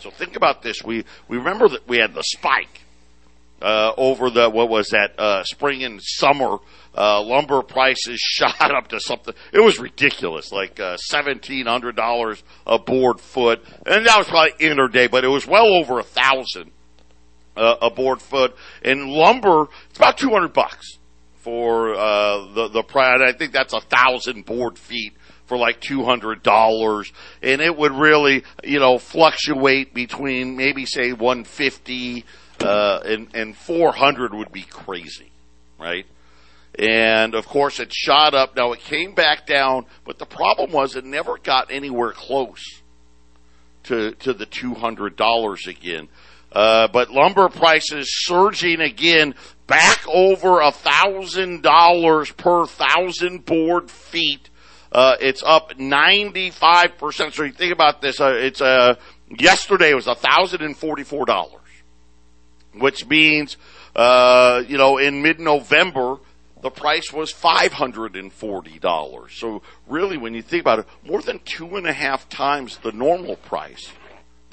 So 0.00 0.10
think 0.10 0.36
about 0.36 0.60
this. 0.62 0.82
We, 0.84 1.04
we 1.28 1.38
remember 1.38 1.68
that 1.68 1.88
we 1.88 1.96
had 1.96 2.12
the 2.12 2.22
spike, 2.22 2.82
uh, 3.62 3.92
over 3.96 4.28
the, 4.28 4.50
what 4.50 4.68
was 4.68 4.88
that, 4.88 5.18
uh, 5.18 5.42
spring 5.44 5.82
and 5.82 5.98
summer 6.02 6.58
uh, 6.96 7.22
lumber 7.22 7.62
prices 7.62 8.18
shot 8.22 8.74
up 8.74 8.88
to 8.88 9.00
something. 9.00 9.34
It 9.52 9.60
was 9.60 9.78
ridiculous, 9.78 10.52
like 10.52 10.80
uh, 10.80 10.96
seventeen 10.96 11.66
hundred 11.66 11.96
dollars 11.96 12.42
a 12.66 12.78
board 12.78 13.20
foot, 13.20 13.62
and 13.84 14.06
that 14.06 14.18
was 14.18 14.28
probably 14.28 14.52
interday, 14.60 15.06
but 15.06 15.24
it 15.24 15.28
was 15.28 15.46
well 15.46 15.66
over 15.66 15.98
a 15.98 16.02
thousand 16.02 16.72
uh, 17.56 17.76
a 17.82 17.90
board 17.90 18.22
foot. 18.22 18.56
And 18.82 19.10
lumber, 19.10 19.68
it's 19.90 19.98
about 19.98 20.18
two 20.18 20.30
hundred 20.30 20.52
bucks 20.52 20.95
for 21.46 21.94
uh, 21.94 22.52
the 22.54 22.68
the 22.72 22.82
price. 22.82 23.20
I 23.24 23.30
think 23.30 23.52
that's 23.52 23.72
a 23.72 23.80
thousand 23.80 24.44
board 24.46 24.76
feet 24.76 25.14
for 25.44 25.56
like 25.56 25.80
two 25.80 26.02
hundred 26.02 26.42
dollars, 26.42 27.12
and 27.40 27.60
it 27.60 27.76
would 27.76 27.92
really, 27.92 28.42
you 28.64 28.80
know, 28.80 28.98
fluctuate 28.98 29.94
between 29.94 30.56
maybe 30.56 30.84
say 30.86 31.12
one 31.12 31.44
fifty 31.44 32.24
uh, 32.60 32.98
and 33.04 33.28
and 33.32 33.56
four 33.56 33.92
hundred 33.92 34.34
would 34.34 34.50
be 34.50 34.62
crazy, 34.62 35.30
right? 35.78 36.04
And 36.76 37.36
of 37.36 37.46
course, 37.46 37.78
it 37.78 37.92
shot 37.94 38.34
up. 38.34 38.56
Now 38.56 38.72
it 38.72 38.80
came 38.80 39.14
back 39.14 39.46
down, 39.46 39.86
but 40.04 40.18
the 40.18 40.26
problem 40.26 40.72
was 40.72 40.96
it 40.96 41.04
never 41.04 41.38
got 41.38 41.70
anywhere 41.70 42.10
close 42.10 42.82
to 43.84 44.16
to 44.16 44.34
the 44.34 44.46
two 44.46 44.74
hundred 44.74 45.14
dollars 45.14 45.68
again. 45.68 46.08
Uh, 46.52 46.88
but 46.88 47.10
lumber 47.10 47.48
prices 47.48 48.08
surging 48.24 48.80
again, 48.80 49.34
back 49.66 50.06
over 50.08 50.60
a 50.60 50.70
thousand 50.70 51.62
dollars 51.62 52.30
per 52.32 52.66
thousand 52.66 53.44
board 53.44 53.90
feet. 53.90 54.50
Uh, 54.92 55.16
it's 55.20 55.42
up 55.42 55.78
ninety 55.78 56.50
five 56.50 56.96
percent. 56.98 57.34
So 57.34 57.44
you 57.44 57.52
think 57.52 57.72
about 57.72 58.00
this. 58.00 58.20
Uh, 58.20 58.34
it's 58.34 58.60
uh, 58.60 58.96
yesterday 59.28 59.90
it 59.90 59.96
was 59.96 60.06
a 60.06 60.14
thousand 60.14 60.62
and 60.62 60.76
forty 60.76 61.02
four 61.02 61.26
dollars, 61.26 61.60
which 62.74 63.06
means 63.06 63.56
uh, 63.94 64.62
you 64.66 64.78
know 64.78 64.98
in 64.98 65.22
mid 65.22 65.40
November 65.40 66.18
the 66.62 66.70
price 66.70 67.12
was 67.12 67.32
$540. 67.32 69.30
So 69.30 69.62
really, 69.86 70.16
when 70.16 70.34
you 70.34 70.42
think 70.42 70.62
about 70.62 70.80
it, 70.80 70.86
more 71.04 71.20
than 71.20 71.38
two 71.44 71.76
and 71.76 71.86
a 71.86 71.92
half 71.92 72.28
times 72.28 72.78
the 72.78 72.92
normal 72.92 73.36
price 73.36 73.92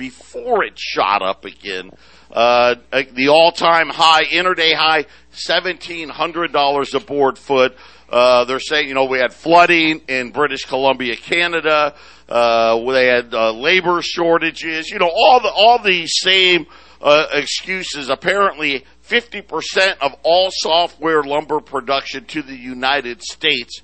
before 0.04 0.66
it 0.66 0.78
shot 0.78 1.22
up 1.22 1.46
again. 1.46 1.90
Uh, 2.30 2.76
the 3.14 3.30
all-time 3.30 3.88
high, 3.88 4.24
interday 4.24 4.74
high, 4.74 5.06
$1,700 5.32 6.94
a 6.94 7.00
board 7.00 7.38
foot. 7.38 7.74
Uh, 8.10 8.44
they're 8.44 8.60
saying, 8.60 8.90
you 8.90 8.94
know, 8.94 9.06
we 9.06 9.18
had 9.18 9.34
flooding 9.34 10.02
in 10.10 10.32
British 10.32 10.66
Columbia, 10.66 11.16
Canada. 11.16 11.96
Uh, 12.28 12.92
they 12.92 13.08
had 13.08 13.34
uh, 13.34 13.54
labor 13.54 14.02
shortages. 14.02 14.90
You 14.90 15.00
know, 15.00 15.10
all 15.10 15.40
the 15.40 15.50
all 15.50 15.80
the 15.82 16.06
same 16.06 16.66
uh, 17.02 17.28
excuses. 17.32 18.10
Apparently, 18.10 18.84
50% 19.08 20.00
of 20.02 20.16
all 20.24 20.50
softwood 20.52 21.26
lumber 21.26 21.62
production 21.62 22.26
to 22.26 22.42
the 22.42 22.58
United 22.58 23.22
States 23.22 23.82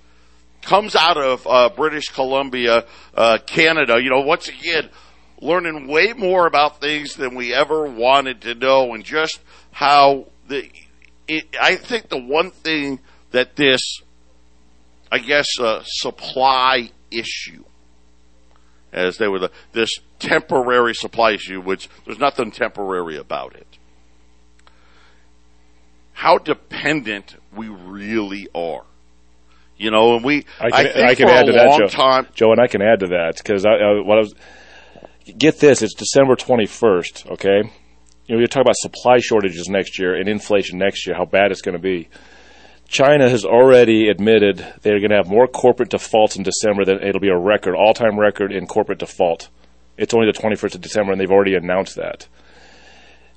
comes 0.61 0.95
out 0.95 1.17
of 1.17 1.47
uh, 1.47 1.69
British 1.69 2.09
Columbia, 2.09 2.85
uh, 3.15 3.37
Canada. 3.45 4.01
You 4.01 4.09
know, 4.09 4.21
once 4.21 4.49
again, 4.49 4.89
learning 5.41 5.87
way 5.87 6.13
more 6.13 6.47
about 6.47 6.81
things 6.81 7.15
than 7.15 7.35
we 7.35 7.53
ever 7.53 7.85
wanted 7.85 8.41
to 8.41 8.55
know, 8.55 8.93
and 8.93 9.03
just 9.03 9.39
how 9.71 10.27
the. 10.47 10.69
It, 11.27 11.45
I 11.61 11.75
think 11.75 12.09
the 12.09 12.17
one 12.17 12.49
thing 12.49 12.99
that 13.31 13.55
this, 13.55 13.81
I 15.11 15.19
guess, 15.19 15.47
uh, 15.59 15.83
supply 15.85 16.89
issue, 17.11 17.63
as 18.91 19.17
they 19.17 19.27
were 19.27 19.37
the, 19.37 19.51
this 19.71 19.91
temporary 20.17 20.95
supply 20.95 21.33
issue, 21.33 21.61
which 21.61 21.87
there's 22.05 22.17
nothing 22.17 22.49
temporary 22.51 23.17
about 23.17 23.55
it 23.55 23.69
how 26.19 26.37
dependent 26.37 27.37
we 27.55 27.69
really 27.69 28.49
are. 28.53 28.83
You 29.77 29.89
know, 29.89 30.17
and 30.17 30.25
we 30.25 30.45
I 30.59 30.69
can, 30.69 30.73
I 30.73 30.83
think 30.83 30.97
I 30.97 31.15
can 31.15 31.27
for 31.27 31.33
add 31.33 31.43
a 31.43 31.45
to 31.45 31.51
that, 31.53 31.65
long 31.67 31.79
Joe. 31.79 31.87
time. 31.87 32.27
Joe, 32.33 32.51
and 32.51 32.59
I 32.59 32.67
can 32.67 32.81
add 32.81 32.99
to 32.99 33.07
that 33.07 33.37
because 33.37 33.65
I, 33.65 33.69
I, 33.69 34.01
what 34.01 34.17
I 34.17 34.21
was 34.21 34.35
get 35.37 35.59
this. 35.59 35.81
It's 35.81 35.93
December 35.93 36.35
twenty 36.35 36.65
first. 36.65 37.25
Okay, 37.27 37.63
you 38.25 38.35
know, 38.35 38.41
you 38.41 38.47
talk 38.47 38.61
about 38.61 38.75
supply 38.75 39.19
shortages 39.19 39.69
next 39.69 39.99
year 39.99 40.15
and 40.15 40.27
inflation 40.29 40.77
next 40.77 41.05
year. 41.05 41.15
How 41.15 41.25
bad 41.25 41.51
it's 41.51 41.61
going 41.61 41.77
to 41.77 41.81
be. 41.81 42.09
China 42.87 43.29
has 43.29 43.45
already 43.45 44.09
admitted 44.09 44.57
they're 44.81 44.99
going 44.99 45.11
to 45.11 45.17
have 45.17 45.27
more 45.27 45.47
corporate 45.47 45.89
defaults 45.89 46.35
in 46.35 46.43
December 46.43 46.85
than 46.85 47.03
it'll 47.03 47.21
be 47.21 47.29
a 47.29 47.37
record, 47.37 47.75
all 47.75 47.93
time 47.93 48.19
record 48.19 48.51
in 48.51 48.65
corporate 48.65 48.99
default. 48.99 49.49
It's 49.97 50.13
only 50.13 50.31
the 50.31 50.39
21st 50.39 50.75
of 50.75 50.81
December, 50.81 51.11
and 51.11 51.21
they've 51.21 51.29
already 51.29 51.55
announced 51.55 51.97
that 51.97 52.27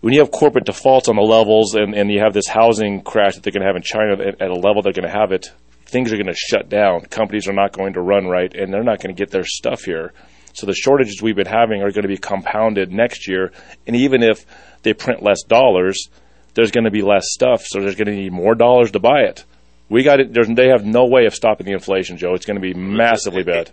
when 0.02 0.12
you 0.12 0.18
have 0.18 0.32
corporate 0.32 0.64
defaults 0.64 1.08
on 1.08 1.14
the 1.14 1.22
levels 1.22 1.74
and, 1.74 1.94
and 1.94 2.10
you 2.10 2.18
have 2.18 2.34
this 2.34 2.48
housing 2.48 3.02
crash 3.02 3.36
that 3.36 3.44
they're 3.44 3.52
going 3.52 3.62
to 3.62 3.68
have 3.68 3.76
in 3.76 3.82
China 3.82 4.16
at 4.20 4.50
a 4.50 4.54
level 4.54 4.82
they're 4.82 4.92
going 4.92 5.08
to 5.08 5.18
have 5.18 5.30
it, 5.30 5.52
things 5.86 6.12
are 6.12 6.16
going 6.16 6.26
to 6.26 6.34
shut 6.34 6.68
down. 6.68 7.02
Companies 7.02 7.48
are 7.48 7.52
not 7.52 7.72
going 7.72 7.92
to 7.92 8.00
run 8.00 8.26
right, 8.26 8.52
and 8.52 8.72
they're 8.72 8.82
not 8.82 9.00
going 9.00 9.14
to 9.14 9.18
get 9.18 9.30
their 9.30 9.44
stuff 9.44 9.82
here. 9.82 10.12
So 10.52 10.66
the 10.66 10.74
shortages 10.74 11.22
we've 11.22 11.36
been 11.36 11.46
having 11.46 11.82
are 11.82 11.90
going 11.90 12.02
to 12.02 12.08
be 12.08 12.18
compounded 12.18 12.92
next 12.92 13.28
year. 13.28 13.52
And 13.86 13.96
even 13.96 14.22
if 14.22 14.44
they 14.82 14.92
print 14.92 15.22
less 15.22 15.42
dollars, 15.42 16.08
there's 16.54 16.70
going 16.70 16.84
to 16.84 16.90
be 16.90 17.02
less 17.02 17.24
stuff, 17.26 17.62
so 17.64 17.80
there's 17.80 17.94
going 17.94 18.08
to 18.08 18.14
need 18.14 18.32
more 18.32 18.54
dollars 18.54 18.90
to 18.92 19.00
buy 19.00 19.22
it. 19.22 19.44
We 19.88 20.02
got 20.02 20.20
it. 20.20 20.32
There's, 20.32 20.48
they 20.48 20.68
have 20.68 20.84
no 20.84 21.06
way 21.06 21.26
of 21.26 21.34
stopping 21.34 21.66
the 21.66 21.72
inflation, 21.72 22.16
Joe. 22.16 22.34
It's 22.34 22.46
going 22.46 22.60
to 22.60 22.62
be 22.62 22.74
massively 22.74 23.42
bad 23.42 23.70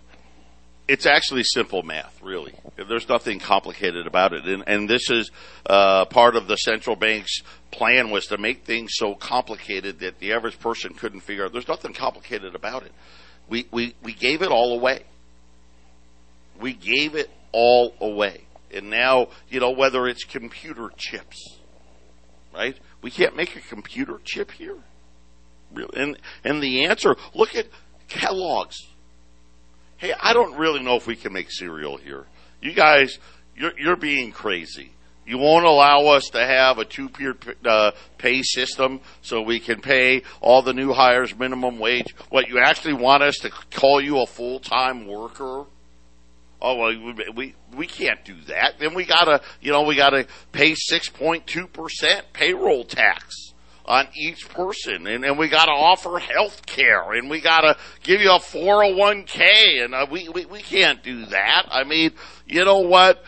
it's 0.90 1.06
actually 1.06 1.44
simple 1.44 1.84
math, 1.84 2.20
really. 2.20 2.52
There's 2.74 3.08
nothing 3.08 3.38
complicated 3.38 4.08
about 4.08 4.32
it, 4.32 4.44
and 4.44 4.64
and 4.66 4.88
this 4.88 5.08
is 5.08 5.30
uh, 5.64 6.04
part 6.06 6.34
of 6.34 6.48
the 6.48 6.56
central 6.56 6.96
bank's 6.96 7.42
plan 7.70 8.10
was 8.10 8.26
to 8.26 8.38
make 8.38 8.64
things 8.64 8.90
so 8.94 9.14
complicated 9.14 10.00
that 10.00 10.18
the 10.18 10.32
average 10.32 10.58
person 10.58 10.94
couldn't 10.94 11.20
figure 11.20 11.44
out. 11.44 11.52
There's 11.52 11.68
nothing 11.68 11.92
complicated 11.92 12.56
about 12.56 12.82
it. 12.82 12.92
We 13.48 13.68
we 13.70 13.94
we 14.02 14.14
gave 14.14 14.42
it 14.42 14.50
all 14.50 14.76
away. 14.76 15.04
We 16.60 16.72
gave 16.74 17.14
it 17.14 17.30
all 17.52 17.94
away, 18.00 18.44
and 18.72 18.90
now 18.90 19.28
you 19.48 19.60
know 19.60 19.70
whether 19.70 20.06
it's 20.06 20.24
computer 20.24 20.90
chips, 20.96 21.58
right? 22.54 22.78
We 23.02 23.10
can't 23.10 23.36
make 23.36 23.56
a 23.56 23.60
computer 23.60 24.20
chip 24.24 24.50
here, 24.50 24.76
really. 25.72 25.96
And 25.96 26.18
and 26.44 26.62
the 26.62 26.84
answer, 26.84 27.16
look 27.34 27.54
at 27.54 27.66
Kellogg's 28.08 28.90
hey, 30.00 30.14
I 30.18 30.32
don't 30.32 30.56
really 30.56 30.82
know 30.82 30.96
if 30.96 31.06
we 31.06 31.14
can 31.14 31.32
make 31.32 31.50
cereal 31.50 31.98
here. 31.98 32.24
You 32.60 32.72
guys, 32.72 33.18
you're, 33.54 33.78
you're 33.78 33.96
being 33.96 34.32
crazy. 34.32 34.92
You 35.26 35.38
won't 35.38 35.66
allow 35.66 36.06
us 36.06 36.30
to 36.30 36.44
have 36.44 36.78
a 36.78 36.84
two-tier 36.84 37.36
uh, 37.64 37.92
pay 38.18 38.42
system 38.42 39.00
so 39.20 39.42
we 39.42 39.60
can 39.60 39.80
pay 39.80 40.22
all 40.40 40.62
the 40.62 40.72
new 40.72 40.92
hires 40.92 41.38
minimum 41.38 41.78
wage. 41.78 42.14
What 42.30 42.48
you 42.48 42.58
actually 42.58 42.94
want 42.94 43.22
us 43.22 43.36
to 43.42 43.50
call 43.50 44.00
you 44.00 44.20
a 44.20 44.26
full-time 44.26 45.06
worker? 45.06 45.66
Oh 46.62 46.76
well, 46.76 47.14
we 47.34 47.54
we 47.74 47.86
can't 47.86 48.24
do 48.24 48.34
that. 48.48 48.78
Then 48.78 48.94
we 48.94 49.04
gotta, 49.06 49.40
you 49.60 49.72
know, 49.72 49.82
we 49.82 49.96
gotta 49.96 50.26
pay 50.52 50.74
six 50.74 51.08
point 51.08 51.46
two 51.46 51.66
percent 51.66 52.26
payroll 52.32 52.84
tax 52.84 53.52
on 53.86 54.06
each 54.14 54.48
person, 54.50 55.06
and, 55.06 55.24
and 55.24 55.36
we 55.36 55.48
got 55.48 55.66
to 55.66 55.72
offer 55.72 56.18
health 56.18 56.64
care, 56.64 57.12
and 57.12 57.28
we 57.28 57.40
got 57.40 57.62
to 57.62 57.76
give 58.04 58.20
you 58.20 58.30
a 58.30 58.38
401k, 58.38 59.84
and 59.84 59.94
uh, 59.94 60.06
we, 60.08 60.28
we, 60.28 60.44
we 60.44 60.60
can't 60.60 61.02
do 61.02 61.26
that. 61.26 61.66
I 61.68 61.82
mean, 61.82 62.12
you 62.46 62.64
know 62.64 62.78
what? 62.78 63.24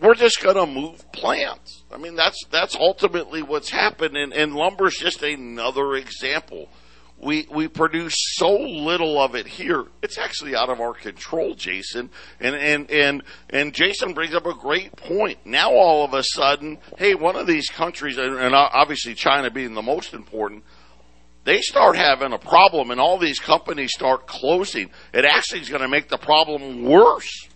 We're 0.00 0.14
just 0.14 0.40
to 0.40 0.64
move 0.64 1.12
plants. 1.12 1.82
I 1.92 1.98
mean, 1.98 2.14
that's 2.14 2.42
that's 2.50 2.74
ultimately 2.74 3.42
what's 3.42 3.68
happened, 3.68 4.16
and, 4.16 4.32
and 4.32 4.54
lumber's 4.54 4.96
just 4.96 5.22
another 5.22 5.94
example 5.94 6.68
we 7.20 7.48
we 7.50 7.66
produce 7.66 8.14
so 8.36 8.56
little 8.56 9.20
of 9.20 9.34
it 9.34 9.46
here. 9.46 9.86
It's 10.02 10.18
actually 10.18 10.54
out 10.54 10.68
of 10.68 10.80
our 10.80 10.94
control, 10.94 11.54
Jason. 11.54 12.10
And 12.38 12.54
and 12.54 12.90
and 12.90 13.22
and 13.50 13.74
Jason 13.74 14.14
brings 14.14 14.34
up 14.34 14.46
a 14.46 14.54
great 14.54 14.92
point. 14.96 15.38
Now 15.44 15.72
all 15.72 16.04
of 16.04 16.14
a 16.14 16.22
sudden, 16.22 16.78
hey, 16.96 17.14
one 17.14 17.36
of 17.36 17.46
these 17.46 17.68
countries, 17.68 18.18
and 18.18 18.54
obviously 18.54 19.14
China 19.14 19.50
being 19.50 19.74
the 19.74 19.82
most 19.82 20.14
important, 20.14 20.62
they 21.44 21.60
start 21.60 21.96
having 21.96 22.32
a 22.32 22.38
problem, 22.38 22.90
and 22.90 23.00
all 23.00 23.18
these 23.18 23.40
companies 23.40 23.92
start 23.92 24.26
closing. 24.26 24.90
It 25.12 25.24
actually 25.24 25.60
is 25.60 25.68
going 25.68 25.82
to 25.82 25.88
make 25.88 26.08
the 26.08 26.18
problem 26.18 26.84
worse, 26.84 27.48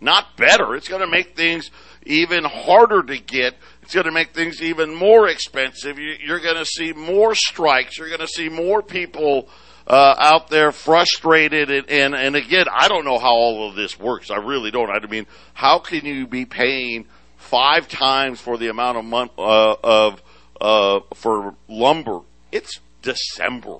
not 0.00 0.36
better. 0.36 0.76
It's 0.76 0.88
going 0.88 1.00
to 1.00 1.10
make 1.10 1.34
things 1.34 1.70
even 2.04 2.44
harder 2.44 3.02
to 3.02 3.18
get 3.18 3.54
it's 3.88 3.94
going 3.94 4.04
to 4.04 4.12
make 4.12 4.34
things 4.34 4.60
even 4.60 4.94
more 4.94 5.28
expensive. 5.28 5.98
You're 5.98 6.40
going 6.40 6.58
to 6.58 6.66
see 6.66 6.92
more 6.92 7.34
strikes. 7.34 7.96
You're 7.96 8.08
going 8.08 8.20
to 8.20 8.28
see 8.28 8.50
more 8.50 8.82
people 8.82 9.48
uh, 9.86 10.14
out 10.18 10.48
there 10.48 10.72
frustrated. 10.72 11.70
And, 11.70 11.88
and, 11.88 12.14
and 12.14 12.36
again, 12.36 12.66
I 12.70 12.88
don't 12.88 13.06
know 13.06 13.18
how 13.18 13.32
all 13.32 13.66
of 13.66 13.76
this 13.76 13.98
works. 13.98 14.30
I 14.30 14.36
really 14.36 14.70
don't. 14.70 14.90
I 14.90 14.98
mean, 15.06 15.26
how 15.54 15.78
can 15.78 16.04
you 16.04 16.26
be 16.26 16.44
paying 16.44 17.06
five 17.38 17.88
times 17.88 18.42
for 18.42 18.58
the 18.58 18.68
amount 18.68 18.98
of 18.98 19.06
month 19.06 19.32
uh, 19.38 19.76
of 19.82 20.22
uh, 20.60 21.00
for 21.14 21.54
lumber? 21.66 22.20
It's 22.52 22.80
December, 23.00 23.78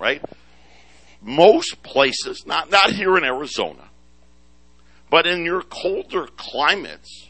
right? 0.00 0.24
Most 1.20 1.82
places, 1.82 2.46
not 2.46 2.70
not 2.70 2.90
here 2.90 3.18
in 3.18 3.24
Arizona, 3.24 3.90
but 5.10 5.26
in 5.26 5.44
your 5.44 5.60
colder 5.60 6.26
climates 6.38 7.28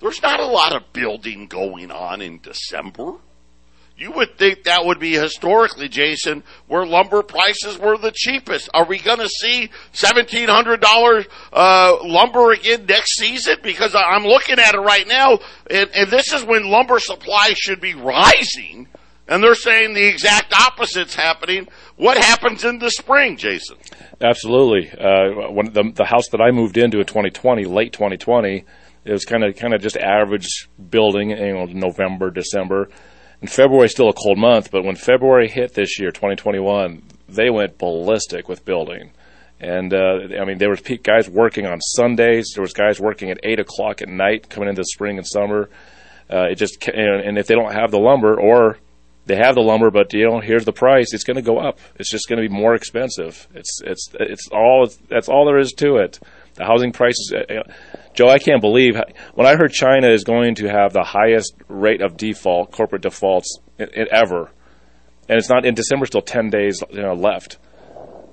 there's 0.00 0.22
not 0.22 0.40
a 0.40 0.46
lot 0.46 0.74
of 0.74 0.92
building 0.92 1.46
going 1.46 1.90
on 1.90 2.20
in 2.20 2.40
December. 2.40 3.14
You 3.96 4.12
would 4.12 4.38
think 4.38 4.62
that 4.62 4.84
would 4.84 5.00
be 5.00 5.14
historically, 5.14 5.88
Jason, 5.88 6.44
where 6.68 6.86
lumber 6.86 7.24
prices 7.24 7.78
were 7.78 7.98
the 7.98 8.12
cheapest. 8.14 8.70
Are 8.72 8.84
we 8.84 9.00
going 9.00 9.18
to 9.18 9.28
see 9.28 9.70
seventeen 9.90 10.48
hundred 10.48 10.80
dollars 10.80 11.26
uh, 11.52 11.96
lumber 12.04 12.52
again 12.52 12.86
next 12.86 13.16
season? 13.16 13.56
Because 13.60 13.96
I'm 13.96 14.22
looking 14.22 14.60
at 14.60 14.76
it 14.76 14.80
right 14.80 15.06
now, 15.06 15.40
and, 15.68 15.90
and 15.92 16.10
this 16.10 16.32
is 16.32 16.44
when 16.44 16.70
lumber 16.70 17.00
supply 17.00 17.54
should 17.56 17.80
be 17.80 17.94
rising, 17.94 18.86
and 19.26 19.42
they're 19.42 19.56
saying 19.56 19.94
the 19.94 20.06
exact 20.06 20.52
opposite's 20.52 21.16
happening. 21.16 21.66
What 21.96 22.18
happens 22.18 22.64
in 22.64 22.78
the 22.78 22.90
spring, 22.90 23.36
Jason? 23.36 23.78
Absolutely. 24.20 24.92
Uh, 24.92 25.50
when 25.50 25.72
the, 25.72 25.90
the 25.92 26.04
house 26.04 26.28
that 26.28 26.40
I 26.40 26.52
moved 26.52 26.78
into 26.78 27.00
in 27.00 27.06
2020, 27.06 27.64
late 27.64 27.92
2020 27.92 28.64
it 29.08 29.12
was 29.12 29.24
kind 29.24 29.42
of 29.42 29.56
kind 29.56 29.72
of 29.72 29.80
just 29.80 29.96
average 29.96 30.68
building, 30.90 31.30
you 31.30 31.54
know, 31.54 31.64
November, 31.64 32.30
December. 32.30 32.90
And 33.40 33.50
February 33.50 33.86
is 33.86 33.92
still 33.92 34.10
a 34.10 34.12
cold 34.12 34.36
month, 34.36 34.70
but 34.70 34.84
when 34.84 34.96
February 34.96 35.48
hit 35.48 35.72
this 35.72 35.98
year, 35.98 36.10
2021, 36.10 37.02
they 37.28 37.50
went 37.50 37.78
ballistic 37.78 38.48
with 38.48 38.64
building. 38.64 39.12
And 39.60 39.94
uh, 39.94 40.40
I 40.40 40.44
mean, 40.44 40.58
there 40.58 40.68
was 40.68 40.82
guys 41.02 41.28
working 41.28 41.66
on 41.66 41.80
Sundays. 41.80 42.52
There 42.54 42.62
was 42.62 42.74
guys 42.74 43.00
working 43.00 43.30
at 43.30 43.40
eight 43.42 43.60
o'clock 43.60 44.02
at 44.02 44.08
night 44.08 44.50
coming 44.50 44.68
into 44.68 44.84
spring 44.84 45.16
and 45.16 45.26
summer. 45.26 45.70
Uh, 46.30 46.48
it 46.50 46.56
just 46.56 46.86
and 46.88 47.38
if 47.38 47.46
they 47.46 47.54
don't 47.54 47.72
have 47.72 47.90
the 47.90 47.98
lumber 47.98 48.38
or 48.38 48.76
they 49.24 49.36
have 49.36 49.54
the 49.54 49.62
lumber, 49.62 49.90
but 49.90 50.12
you 50.12 50.28
know, 50.28 50.40
here's 50.40 50.66
the 50.66 50.72
price. 50.72 51.14
It's 51.14 51.24
going 51.24 51.36
to 51.36 51.42
go 51.42 51.58
up. 51.58 51.78
It's 51.96 52.10
just 52.10 52.28
going 52.28 52.42
to 52.42 52.48
be 52.48 52.54
more 52.54 52.74
expensive. 52.74 53.48
It's 53.54 53.80
it's 53.82 54.10
it's 54.20 54.48
all 54.48 54.90
that's 55.08 55.28
all 55.28 55.46
there 55.46 55.58
is 55.58 55.72
to 55.74 55.96
it. 55.96 56.20
The 56.58 56.64
housing 56.64 56.92
prices. 56.92 57.32
Uh, 57.32 57.62
Joe, 58.14 58.28
I 58.28 58.38
can't 58.38 58.60
believe 58.60 58.96
when 59.34 59.46
I 59.46 59.54
heard 59.56 59.72
China 59.72 60.10
is 60.10 60.24
going 60.24 60.56
to 60.56 60.68
have 60.68 60.92
the 60.92 61.04
highest 61.04 61.54
rate 61.68 62.02
of 62.02 62.16
default, 62.16 62.72
corporate 62.72 63.02
defaults 63.02 63.58
ever. 63.78 64.50
and 65.28 65.38
it's 65.38 65.48
not 65.48 65.64
in 65.64 65.74
December. 65.74 66.04
Still 66.06 66.22
ten 66.22 66.50
days 66.50 66.82
you 66.90 67.00
know, 67.00 67.14
left. 67.14 67.58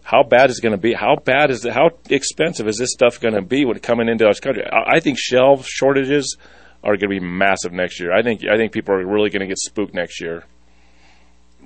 How 0.04 0.24
bad 0.24 0.50
is 0.50 0.60
it 0.60 0.62
going 0.62 0.76
to 0.76 0.82
be? 0.82 0.94
How 0.94 1.16
bad 1.16 1.52
is 1.52 1.66
it? 1.66 1.74
How 1.74 1.92
expensive 2.10 2.68
is 2.68 2.78
this 2.78 2.92
stuff 2.92 3.20
going 3.20 3.36
to 3.36 3.42
be 3.42 3.66
when 3.66 3.80
coming 3.80 4.08
into 4.08 4.26
our 4.26 4.34
country? 4.34 4.64
I, 4.72 5.00
think 5.00 5.18
shelf 5.20 5.68
shortages 5.68 6.38
are 6.84 6.98
going 6.98 7.10
to 7.12 7.20
be 7.20 7.20
massive 7.20 7.74
next 7.74 8.00
year. 8.00 8.12
I 8.12 8.22
think 8.22 8.42
I 8.44 8.58
think 8.58 8.72
people 8.72 8.94
are 8.96 9.06
really 9.06 9.30
going 9.30 9.42
to 9.42 9.48
get 9.48 9.58
spooked 9.58 9.94
next 9.94 10.22
year. 10.22 10.46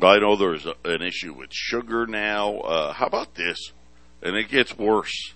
I 0.02 0.20
know 0.20 0.38
there's 0.38 0.66
an 0.86 1.02
issue 1.02 1.34
with 1.34 1.50
sugar 1.52 2.06
now. 2.08 2.60
Uh, 2.60 2.94
how 2.94 3.08
about 3.08 3.36
this? 3.36 3.74
And 4.22 4.38
it 4.38 4.50
gets 4.50 4.78
worse. 4.78 5.34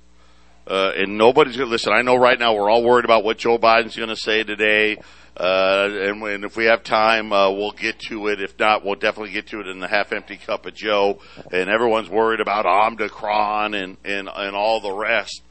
Uh, 0.66 0.92
and 0.96 1.18
nobody's 1.18 1.58
going 1.58 1.68
to 1.68 1.72
listen. 1.72 1.94
I 1.94 2.02
know 2.02 2.16
right 2.16 2.40
now 2.40 2.54
we're 2.54 2.70
all 2.70 2.84
worried 2.84 3.06
about 3.06 3.24
what 3.24 3.38
Joe 3.38 3.58
Biden's 3.58 3.96
going 3.96 4.10
to 4.10 4.16
say 4.16 4.44
today. 4.44 4.98
Uh, 5.36 5.90
and, 5.92 6.22
when, 6.22 6.44
if 6.44 6.56
we 6.56 6.66
have 6.66 6.84
time, 6.84 7.34
uh, 7.34 7.50
we'll 7.50 7.72
get 7.72 7.98
to 7.98 8.28
it. 8.28 8.40
If 8.40 8.58
not, 8.60 8.86
we'll 8.86 8.96
definitely 8.96 9.32
get 9.34 9.48
to 9.48 9.60
it 9.62 9.68
in 9.68 9.80
the 9.80 9.88
half 9.88 10.14
empty 10.14 10.38
cup 10.38 10.66
of 10.66 10.76
Joe. 10.76 11.20
And 11.52 11.70
everyone's 11.70 12.10
worried 12.10 12.40
about 12.40 12.66
Omicron 12.66 13.74
and, 13.74 13.98
and, 14.06 14.30
and 14.34 14.56
all 14.56 14.80
the 14.80 14.92
rest. 14.94 15.42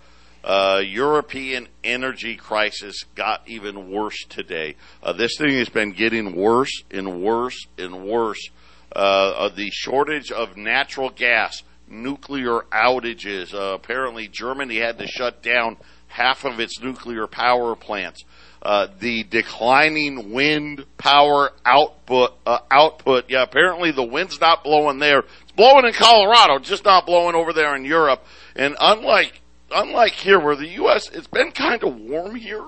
Uh, 0.44 0.82
European 0.84 1.68
energy 1.84 2.36
crisis 2.36 3.04
got 3.14 3.42
even 3.46 3.90
worse 3.90 4.24
today. 4.28 4.76
Uh, 5.02 5.12
this 5.12 5.36
thing 5.36 5.56
has 5.56 5.68
been 5.68 5.92
getting 5.92 6.36
worse 6.36 6.82
and 6.90 7.22
worse 7.22 7.66
and 7.78 8.04
worse. 8.04 8.50
Uh, 8.94 9.48
the 9.50 9.70
shortage 9.70 10.30
of 10.30 10.56
natural 10.56 11.10
gas, 11.10 11.62
nuclear 11.92 12.62
outages. 12.72 13.54
Uh, 13.54 13.74
apparently, 13.74 14.26
Germany 14.26 14.78
had 14.78 14.98
to 14.98 15.06
shut 15.06 15.42
down 15.42 15.76
half 16.08 16.44
of 16.44 16.58
its 16.58 16.80
nuclear 16.80 17.26
power 17.26 17.76
plants. 17.76 18.24
Uh, 18.62 18.86
the 19.00 19.24
declining 19.24 20.32
wind 20.32 20.84
power 20.96 21.50
output, 21.64 22.34
uh, 22.46 22.60
output. 22.70 23.24
Yeah, 23.28 23.42
apparently 23.42 23.90
the 23.90 24.04
wind's 24.04 24.40
not 24.40 24.62
blowing 24.62 24.98
there. 25.00 25.20
It's 25.42 25.52
blowing 25.56 25.84
in 25.84 25.92
Colorado, 25.92 26.58
just 26.60 26.84
not 26.84 27.04
blowing 27.04 27.34
over 27.34 27.52
there 27.52 27.74
in 27.74 27.84
Europe. 27.84 28.24
And 28.54 28.76
unlike, 28.80 29.40
unlike 29.72 30.12
here 30.12 30.38
where 30.38 30.54
the 30.54 30.68
U.S., 30.68 31.10
it's 31.12 31.26
been 31.26 31.50
kind 31.50 31.82
of 31.82 31.96
warm 31.96 32.36
here. 32.36 32.64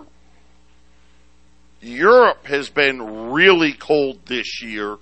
Europe 1.80 2.46
has 2.46 2.70
been 2.70 3.30
really 3.30 3.72
cold 3.72 4.26
this 4.26 4.62
year. 4.62 4.96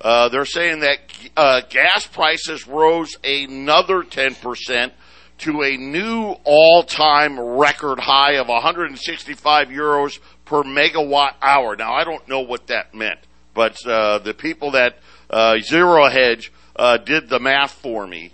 Uh, 0.00 0.28
they're 0.28 0.44
saying 0.44 0.80
that 0.80 0.98
uh, 1.36 1.60
gas 1.68 2.06
prices 2.06 2.66
rose 2.68 3.16
another 3.24 4.02
10% 4.02 4.92
to 5.38 5.62
a 5.62 5.76
new 5.76 6.36
all-time 6.44 7.38
record 7.38 7.98
high 8.00 8.34
of 8.34 8.48
165 8.48 9.68
euros 9.68 10.18
per 10.44 10.62
megawatt 10.62 11.34
hour. 11.42 11.76
Now, 11.76 11.94
I 11.94 12.04
don't 12.04 12.26
know 12.28 12.40
what 12.40 12.68
that 12.68 12.94
meant, 12.94 13.20
but 13.54 13.76
uh, 13.86 14.18
the 14.18 14.34
people 14.34 14.72
that 14.72 14.98
uh, 15.30 15.58
Zero 15.60 16.08
Hedge 16.08 16.52
uh, 16.76 16.96
did 16.98 17.28
the 17.28 17.40
math 17.40 17.72
for 17.72 18.06
me. 18.06 18.32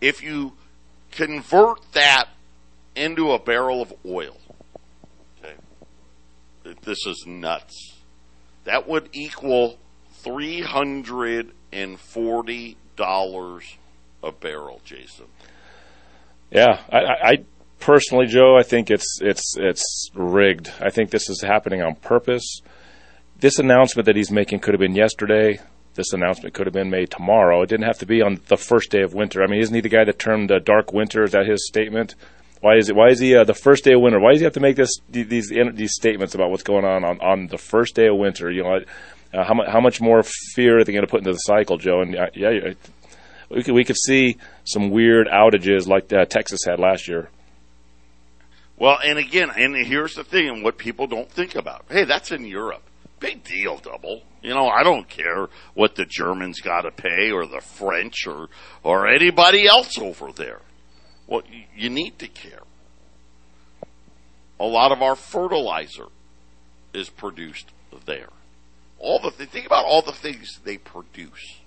If 0.00 0.22
you 0.22 0.52
convert 1.10 1.80
that 1.92 2.26
into 2.94 3.32
a 3.32 3.38
barrel 3.38 3.82
of 3.82 3.92
oil, 4.06 4.36
okay, 5.44 5.54
this 6.82 7.04
is 7.06 7.24
nuts. 7.26 7.96
That 8.64 8.88
would 8.88 9.08
equal 9.12 9.78
three 10.22 10.60
hundred 10.60 11.52
and 11.72 11.98
forty 11.98 12.76
dollars 12.96 13.76
a 14.22 14.32
barrel, 14.32 14.80
Jason. 14.84 15.26
Yeah, 16.50 16.80
I, 16.90 16.98
I, 16.98 17.38
personally, 17.78 18.26
Joe, 18.26 18.56
I 18.58 18.62
think 18.62 18.90
it's 18.90 19.20
it's 19.20 19.56
it's 19.56 20.10
rigged. 20.14 20.72
I 20.80 20.90
think 20.90 21.10
this 21.10 21.28
is 21.28 21.42
happening 21.42 21.82
on 21.82 21.94
purpose. 21.96 22.60
This 23.38 23.58
announcement 23.58 24.06
that 24.06 24.16
he's 24.16 24.30
making 24.30 24.60
could 24.60 24.74
have 24.74 24.80
been 24.80 24.96
yesterday. 24.96 25.60
This 25.94 26.12
announcement 26.12 26.54
could 26.54 26.66
have 26.66 26.74
been 26.74 26.90
made 26.90 27.10
tomorrow. 27.10 27.62
It 27.62 27.68
didn't 27.68 27.86
have 27.86 27.98
to 27.98 28.06
be 28.06 28.22
on 28.22 28.40
the 28.46 28.56
first 28.56 28.90
day 28.90 29.02
of 29.02 29.14
winter. 29.14 29.42
I 29.42 29.46
mean, 29.46 29.60
isn't 29.60 29.74
he 29.74 29.80
the 29.80 29.88
guy 29.88 30.04
that 30.04 30.18
termed 30.18 30.50
uh, 30.50 30.58
dark 30.60 30.92
winter? 30.92 31.24
Is 31.24 31.32
that 31.32 31.46
his 31.46 31.66
statement? 31.66 32.14
Why 32.60 32.76
is 32.76 32.88
it? 32.88 32.96
Why 32.96 33.08
is 33.08 33.20
he 33.20 33.36
uh, 33.36 33.44
the 33.44 33.54
first 33.54 33.84
day 33.84 33.92
of 33.94 34.00
winter? 34.00 34.18
Why 34.18 34.32
does 34.32 34.40
he 34.40 34.44
have 34.44 34.54
to 34.54 34.60
make 34.60 34.76
this 34.76 34.90
these 35.08 35.48
these 35.48 35.92
statements 35.92 36.34
about 36.34 36.50
what's 36.50 36.62
going 36.62 36.84
on 36.84 37.04
on, 37.04 37.20
on 37.20 37.46
the 37.46 37.58
first 37.58 37.94
day 37.94 38.08
of 38.08 38.16
winter? 38.16 38.50
You 38.50 38.64
know, 38.64 38.80
uh, 39.32 39.44
how 39.44 39.54
much 39.54 39.68
how 39.68 39.80
much 39.80 40.00
more 40.00 40.22
fear 40.54 40.78
are 40.78 40.84
they 40.84 40.92
going 40.92 41.04
to 41.04 41.10
put 41.10 41.20
into 41.20 41.32
the 41.32 41.38
cycle, 41.38 41.76
Joe? 41.76 42.00
And 42.00 42.16
uh, 42.16 42.26
yeah, 42.34 42.72
we 43.50 43.62
could 43.62 43.74
we 43.74 43.84
could 43.84 43.96
see 43.96 44.38
some 44.64 44.90
weird 44.90 45.26
outages 45.28 45.86
like 45.86 46.12
uh, 46.12 46.24
Texas 46.24 46.60
had 46.66 46.78
last 46.78 47.08
year. 47.08 47.28
Well, 48.78 48.98
and 49.04 49.18
again, 49.18 49.50
and 49.56 49.76
here's 49.76 50.14
the 50.14 50.24
thing, 50.24 50.48
and 50.48 50.62
what 50.62 50.78
people 50.78 51.06
don't 51.06 51.30
think 51.30 51.56
about. 51.56 51.84
Hey, 51.90 52.04
that's 52.04 52.30
in 52.30 52.46
Europe. 52.46 52.82
Big 53.18 53.42
deal, 53.42 53.78
double. 53.78 54.22
You 54.40 54.54
know, 54.54 54.68
I 54.68 54.84
don't 54.84 55.08
care 55.08 55.48
what 55.74 55.96
the 55.96 56.04
Germans 56.04 56.60
got 56.60 56.82
to 56.82 56.92
pay, 56.92 57.32
or 57.32 57.46
the 57.46 57.60
French, 57.60 58.26
or 58.26 58.48
or 58.82 59.08
anybody 59.08 59.66
else 59.66 59.98
over 59.98 60.32
there. 60.32 60.60
Well, 61.26 61.42
you 61.76 61.90
need 61.90 62.18
to 62.20 62.28
care. 62.28 62.62
A 64.60 64.64
lot 64.64 64.92
of 64.92 65.02
our 65.02 65.14
fertilizer 65.14 66.06
is 66.94 67.10
produced 67.10 67.70
there. 68.06 68.28
All 68.98 69.20
the 69.20 69.30
think 69.30 69.66
about 69.66 69.84
all 69.84 70.02
the 70.02 70.12
things 70.12 70.58
they 70.64 70.76
produce 70.76 71.58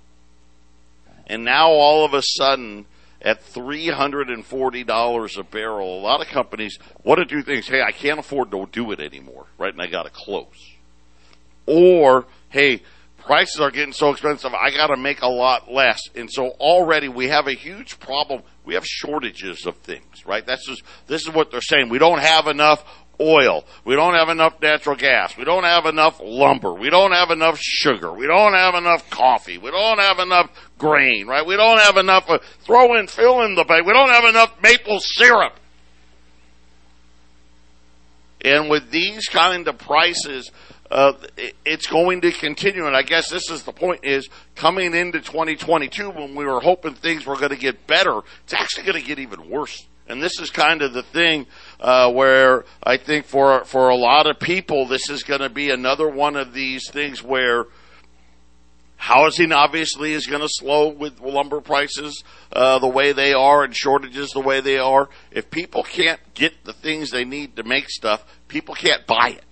and 1.32 1.46
now 1.46 1.70
all 1.70 2.04
of 2.04 2.14
a 2.14 2.22
sudden, 2.22 2.86
at 3.22 3.42
$340 3.42 5.38
a 5.38 5.44
barrel, 5.44 6.00
a 6.00 6.02
lot 6.02 6.20
of 6.20 6.28
companies 6.28 6.78
want 7.04 7.20
to 7.20 7.26
do 7.26 7.42
things. 7.42 7.68
Hey, 7.68 7.82
I 7.82 7.94
can't 7.94 8.20
afford 8.20 8.52
to 8.52 8.68
do 8.70 8.92
it 8.92 9.00
anymore, 9.00 9.46
right? 9.58 9.72
And 9.72 9.82
I 9.82 9.88
got 9.88 10.04
to 10.04 10.10
close. 10.10 10.76
Or, 11.66 12.26
hey, 12.50 12.82
prices 13.18 13.62
are 13.62 13.72
getting 13.72 13.94
so 13.94 14.10
expensive, 14.10 14.54
I 14.54 14.72
got 14.72 14.88
to 14.88 14.98
make 14.98 15.22
a 15.22 15.30
lot 15.30 15.72
less. 15.72 16.02
And 16.16 16.30
so 16.30 16.50
already 16.60 17.08
we 17.08 17.30
have 17.30 17.48
a 17.48 17.54
huge 17.54 17.98
problem. 18.00 18.42
We 18.66 18.74
have 18.74 18.86
shortages 18.86 19.66
of 19.66 19.78
things, 19.78 20.26
right? 20.26 20.46
That's 20.46 20.68
just, 20.68 20.84
this 21.08 21.22
is 21.22 21.34
what 21.34 21.50
they're 21.50 21.62
saying. 21.62 21.88
We 21.88 22.00
don't 22.00 22.20
have 22.20 22.48
enough 22.48 22.84
oil. 23.22 23.64
We 23.86 23.96
don't 23.96 24.16
have 24.16 24.30
enough 24.30 24.62
natural 24.62 24.96
gas. 24.96 25.38
We 25.38 25.44
don't 25.44 25.64
have 25.64 25.86
enough 25.86 26.20
lumber. 26.24 26.74
We 26.74 26.90
don't 26.90 27.12
have 27.12 27.30
enough 27.30 27.60
sugar. 27.60 28.12
We 28.12 28.28
don't 28.28 28.54
have 28.54 28.76
enough 28.76 29.10
coffee. 29.10 29.58
We 29.58 29.72
don't 29.72 30.00
have 30.00 30.20
enough 30.20 30.50
grain, 30.78 31.28
right? 31.28 31.46
We 31.46 31.56
don't 31.56 31.80
have 31.80 31.98
enough, 31.98 32.30
uh, 32.30 32.40
throw 32.64 32.96
in, 32.96 33.08
fill 33.08 33.42
in 33.44 33.56
the 33.56 33.64
bag. 33.64 33.86
We 33.86 33.94
don't 33.94 34.10
have 34.10 34.26
enough 34.26 34.62
maple 34.62 35.00
syrup. 35.00 35.54
And 38.44 38.70
with 38.70 38.90
these 38.90 39.28
kind 39.28 39.68
of 39.68 39.78
prices, 39.78 40.52
uh, 40.90 41.14
it's 41.64 41.88
going 41.88 42.22
to 42.22 42.32
continue. 42.32 42.86
And 42.86 42.96
I 42.96 43.04
guess 43.04 43.30
this 43.30 43.50
is 43.50 43.64
the 43.64 43.72
point 43.72 44.04
is 44.04 44.30
coming 44.56 44.94
into 44.94 45.20
2022 45.20 46.10
when 46.10 46.36
we 46.36 46.46
were 46.46 46.60
hoping 46.60 46.96
things 46.96 47.26
were 47.26 47.38
going 47.38 47.52
to 47.52 47.58
get 47.58 47.88
better, 47.88 48.20
it's 48.44 48.54
actually 48.54 48.84
going 48.84 49.02
to 49.02 49.08
get 49.08 49.20
even 49.20 49.50
worse. 49.50 49.88
And 50.08 50.22
this 50.22 50.40
is 50.40 50.50
kind 50.50 50.82
of 50.82 50.94
the 50.94 51.04
thing 51.04 51.46
uh, 51.82 52.12
where 52.12 52.64
I 52.84 52.98
think 52.98 53.26
for 53.26 53.66
for 53.66 53.90
a 53.90 53.96
lot 53.96 54.30
of 54.30 54.40
people, 54.40 54.86
this 54.86 55.10
is 55.10 55.24
going 55.24 55.42
to 55.42 55.50
be 55.50 55.72
another 55.72 56.08
one 56.08 56.36
of 56.36 56.54
these 56.54 56.90
things 56.90 57.24
where 57.24 57.66
housing 58.98 59.52
obviously 59.52 60.14
is 60.14 60.28
going 60.28 60.42
to 60.42 60.50
slow 60.50 60.90
with 60.90 61.20
lumber 61.20 61.60
prices 61.60 62.24
uh, 62.54 62.78
the 62.78 62.88
way 62.88 63.14
they 63.14 63.34
are 63.34 63.64
and 63.64 63.76
shortages 63.76 64.30
the 64.30 64.40
way 64.40 64.62
they 64.62 64.78
are. 64.78 65.10
If 65.32 65.50
people 65.50 65.82
can't 65.82 66.20
get 66.36 66.64
the 66.64 66.74
things 66.74 67.10
they 67.10 67.26
need 67.26 67.56
to 67.56 67.64
make 67.64 67.90
stuff, 67.90 68.24
people 68.48 68.76
can't 68.76 69.08
buy 69.08 69.30
it 69.30 69.46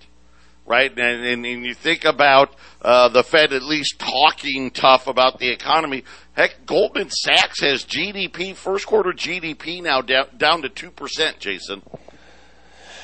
right? 0.66 0.92
And, 0.92 1.26
and, 1.26 1.44
and, 1.44 1.66
you 1.66 1.74
think 1.74 2.04
about 2.04 2.54
uh, 2.80 3.08
the 3.08 3.24
Fed 3.24 3.52
at 3.52 3.64
least 3.64 3.98
talking 3.98 4.70
tough 4.70 5.08
about 5.08 5.40
the 5.40 5.50
economy. 5.50 6.04
Heck, 6.34 6.64
Goldman 6.64 7.10
Sachs 7.10 7.60
has 7.60 7.84
GDP, 7.84 8.54
first 8.54 8.86
quarter 8.86 9.10
GDP 9.10 9.82
now 9.82 10.00
down, 10.00 10.26
down 10.36 10.62
to 10.62 10.68
2%, 10.68 11.38
Jason. 11.40 11.82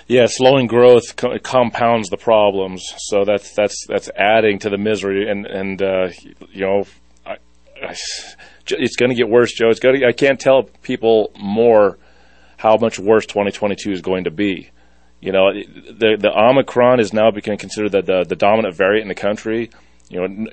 Yeah, 0.08 0.26
slowing 0.28 0.68
growth 0.68 1.16
co- 1.16 1.38
compounds 1.40 2.10
the 2.10 2.16
problems. 2.16 2.84
So 2.98 3.24
that's 3.24 3.52
that's 3.54 3.86
that's 3.88 4.08
adding 4.16 4.60
to 4.60 4.70
the 4.70 4.78
misery, 4.78 5.28
and 5.28 5.46
and 5.46 5.82
uh, 5.82 6.08
you 6.52 6.64
know, 6.64 6.84
I, 7.26 7.38
I, 7.82 7.96
it's 8.68 8.96
going 8.96 9.10
to 9.10 9.16
get 9.16 9.28
worse, 9.28 9.52
Joe. 9.52 9.68
It's 9.68 9.80
going. 9.80 10.04
I 10.04 10.12
can't 10.12 10.38
tell 10.38 10.64
people 10.82 11.32
more 11.36 11.98
how 12.56 12.76
much 12.76 12.98
worse 12.98 13.26
2022 13.26 13.90
is 13.90 14.00
going 14.00 14.24
to 14.24 14.30
be. 14.30 14.70
You 15.20 15.32
know, 15.32 15.52
the 15.52 16.16
the 16.18 16.30
Omicron 16.32 17.00
is 17.00 17.12
now 17.12 17.32
becoming 17.32 17.58
considered 17.58 17.90
the, 17.90 18.02
the, 18.02 18.24
the 18.28 18.36
dominant 18.36 18.76
variant 18.76 19.02
in 19.02 19.08
the 19.08 19.20
country. 19.20 19.70
You 20.08 20.20
know, 20.20 20.46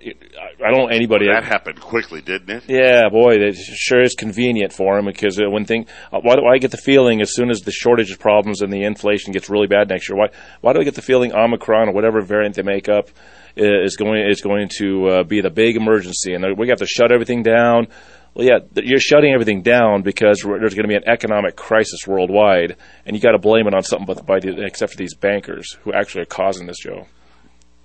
I 0.65 0.71
don't 0.71 0.91
anybody. 0.91 1.27
That 1.27 1.43
happened 1.43 1.79
quickly, 1.79 2.21
didn't 2.21 2.49
it? 2.49 2.63
Yeah, 2.67 3.09
boy, 3.09 3.35
it 3.35 3.55
sure 3.55 4.01
is 4.01 4.15
convenient 4.15 4.73
for 4.73 4.97
him 4.97 5.05
because 5.05 5.39
uh, 5.39 5.47
when 5.47 5.65
thing, 5.65 5.85
uh, 6.11 6.21
why 6.21 6.35
do 6.35 6.41
I 6.45 6.57
get 6.57 6.71
the 6.71 6.77
feeling 6.77 7.21
as 7.21 7.35
soon 7.35 7.51
as 7.51 7.59
the 7.61 7.71
shortage 7.71 8.09
of 8.09 8.17
problems 8.17 8.61
and 8.61 8.73
the 8.73 8.83
inflation 8.83 9.31
gets 9.31 9.51
really 9.51 9.67
bad 9.67 9.89
next 9.89 10.09
year, 10.09 10.17
why 10.17 10.29
why 10.61 10.73
do 10.73 10.79
I 10.79 10.83
get 10.83 10.95
the 10.95 11.03
feeling 11.03 11.33
Omicron 11.33 11.89
or 11.89 11.93
whatever 11.93 12.21
variant 12.21 12.55
they 12.55 12.63
make 12.63 12.89
up 12.89 13.09
is 13.55 13.95
going 13.95 14.27
is 14.27 14.41
going 14.41 14.69
to 14.79 15.07
uh, 15.07 15.23
be 15.23 15.41
the 15.41 15.51
big 15.51 15.75
emergency 15.75 16.33
and 16.33 16.57
we 16.57 16.69
have 16.69 16.79
to 16.79 16.87
shut 16.87 17.11
everything 17.11 17.43
down. 17.43 17.87
Well, 18.33 18.47
yeah, 18.47 18.59
you're 18.73 18.99
shutting 18.99 19.31
everything 19.31 19.61
down 19.61 20.01
because 20.01 20.41
there's 20.41 20.73
going 20.73 20.83
to 20.83 20.87
be 20.87 20.95
an 20.95 21.07
economic 21.07 21.55
crisis 21.55 22.07
worldwide, 22.07 22.77
and 23.05 23.15
you 23.15 23.21
got 23.21 23.33
to 23.33 23.37
blame 23.37 23.67
it 23.67 23.75
on 23.75 23.83
something 23.83 24.07
but 24.07 24.25
by 24.25 24.39
the, 24.39 24.63
except 24.65 24.93
for 24.93 24.97
these 24.97 25.13
bankers 25.13 25.77
who 25.83 25.93
actually 25.93 26.23
are 26.23 26.25
causing 26.25 26.65
this, 26.65 26.79
Joe. 26.79 27.05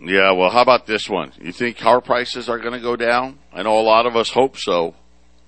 Yeah, 0.00 0.30
well, 0.32 0.50
how 0.50 0.62
about 0.62 0.86
this 0.86 1.08
one? 1.08 1.32
You 1.40 1.52
think 1.52 1.78
car 1.78 2.00
prices 2.00 2.48
are 2.48 2.58
going 2.58 2.74
to 2.74 2.80
go 2.80 2.94
down? 2.94 3.38
I 3.52 3.62
know 3.62 3.78
a 3.78 3.82
lot 3.82 4.06
of 4.06 4.14
us 4.14 4.30
hope 4.30 4.56
so. 4.56 4.94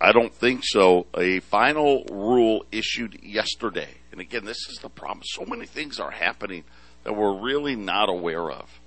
I 0.00 0.12
don't 0.12 0.34
think 0.34 0.62
so. 0.64 1.06
A 1.16 1.38
final 1.40 2.04
rule 2.10 2.64
issued 2.72 3.22
yesterday. 3.22 3.90
And 4.10 4.20
again, 4.20 4.44
this 4.44 4.68
is 4.68 4.78
the 4.82 4.88
problem. 4.88 5.22
So 5.24 5.44
many 5.44 5.66
things 5.66 6.00
are 6.00 6.10
happening 6.10 6.64
that 7.04 7.14
we're 7.14 7.40
really 7.40 7.76
not 7.76 8.08
aware 8.08 8.50
of. 8.50 8.80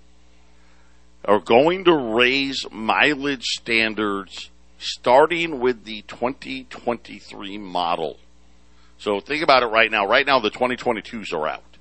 Are 1.24 1.40
going 1.40 1.86
to 1.86 1.96
raise 1.96 2.66
mileage 2.70 3.46
standards 3.46 4.50
starting 4.80 5.62
with 5.62 5.86
the 5.86 6.02
2023 6.02 7.58
model. 7.58 8.20
So 8.98 9.22
think 9.22 9.44
about 9.44 9.64
it 9.64 9.68
right 9.68 9.90
now. 9.90 10.06
Right 10.06 10.26
now, 10.26 10.40
the 10.40 10.52
2022s 10.52 11.32
are 11.32 11.48
out 11.48 11.73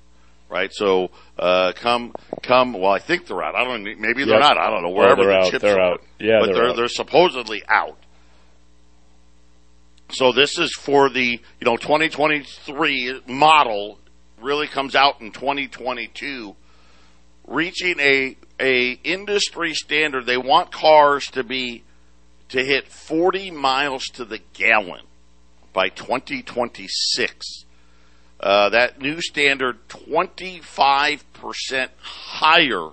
right? 0.53 0.71
So 0.71 1.09
uh, 1.37 1.73
come 1.75 2.13
come. 2.43 2.73
Well, 2.73 2.91
I 2.91 2.99
think 2.99 3.25
they're 3.25 3.43
out. 3.43 3.55
I 3.55 3.63
don't. 3.63 3.83
Maybe 3.83 4.23
they're 4.23 4.39
not. 4.39 4.57
I 4.57 4.69
don't 4.69 4.83
know. 4.83 4.91
Wherever 4.91 5.23
they're 5.23 5.31
the 5.31 5.37
out, 5.39 5.51
chips 5.51 5.61
they're 5.63 5.79
are, 5.79 5.93
out. 5.93 6.03
Yeah, 6.19 6.39
but 6.39 6.53
they're 6.53 6.67
they're, 6.67 6.75
they're 6.75 6.87
supposedly 6.87 7.63
out. 7.67 7.97
So 10.11 10.31
this 10.31 10.59
is 10.59 10.73
for 10.73 11.09
the 11.09 11.41
you 11.59 11.65
know 11.65 11.75
2023 11.75 13.21
model. 13.27 13.99
Really 14.39 14.67
comes 14.67 14.93
out 14.93 15.21
in 15.21 15.31
2022, 15.31 16.55
reaching 17.47 17.99
a 17.99 18.37
a 18.59 18.91
industry 19.03 19.73
standard. 19.73 20.25
They 20.25 20.37
want 20.37 20.71
cars 20.71 21.25
to 21.27 21.43
be 21.43 21.83
to 22.49 22.63
hit 22.63 22.89
40 22.89 23.51
miles 23.51 24.03
to 24.15 24.25
the 24.25 24.39
gallon 24.53 25.05
by 25.71 25.89
2026. 25.89 27.62
Uh, 28.43 28.67
that 28.67 28.99
new 28.99 29.21
standard 29.21 29.77
25% 29.87 31.89
higher 32.01 32.89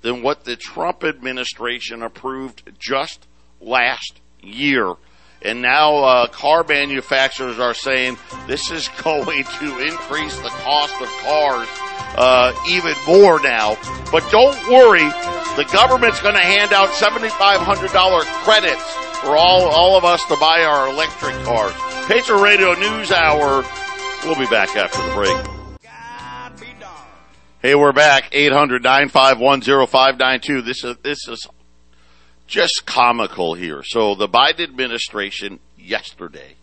than 0.00 0.22
what 0.22 0.44
the 0.44 0.56
Trump 0.56 1.04
administration 1.04 2.02
approved 2.02 2.62
just 2.78 3.26
last 3.60 4.18
year. 4.40 4.94
And 5.42 5.60
now 5.60 5.96
uh, 5.96 6.26
car 6.28 6.64
manufacturers 6.66 7.58
are 7.58 7.74
saying 7.74 8.16
this 8.46 8.70
is 8.70 8.88
going 9.02 9.44
to 9.44 9.78
increase 9.86 10.40
the 10.40 10.48
cost 10.48 10.98
of 11.02 11.08
cars 11.20 11.68
uh, 12.16 12.54
even 12.70 12.94
more 13.06 13.42
now. 13.42 13.76
But 14.10 14.26
don't 14.30 14.56
worry, 14.70 15.06
the 15.56 15.68
government's 15.70 16.22
going 16.22 16.34
to 16.34 16.40
hand 16.40 16.72
out 16.72 16.88
$7,500 16.88 18.24
credits 18.42 18.94
for 19.20 19.36
all, 19.36 19.68
all 19.68 19.98
of 19.98 20.06
us 20.06 20.24
to 20.28 20.36
buy 20.36 20.64
our 20.64 20.88
electric 20.88 21.34
cars. 21.44 21.74
Patriot 22.08 22.42
Radio 22.42 22.72
News 22.72 23.12
Hour 23.12 23.66
We'll 24.24 24.34
be 24.34 24.46
back 24.46 24.74
after 24.76 25.00
the 25.00 25.14
break. 25.14 25.36
Hey, 27.62 27.74
we're 27.74 27.92
back. 27.92 28.30
800-951-0592. 28.32 30.64
This 30.64 30.84
is, 30.84 30.96
this 31.02 31.26
is 31.28 31.46
just 32.46 32.84
comical 32.84 33.54
here. 33.54 33.82
So 33.84 34.14
the 34.14 34.28
Biden 34.28 34.64
administration 34.64 35.60
yesterday 35.76 36.56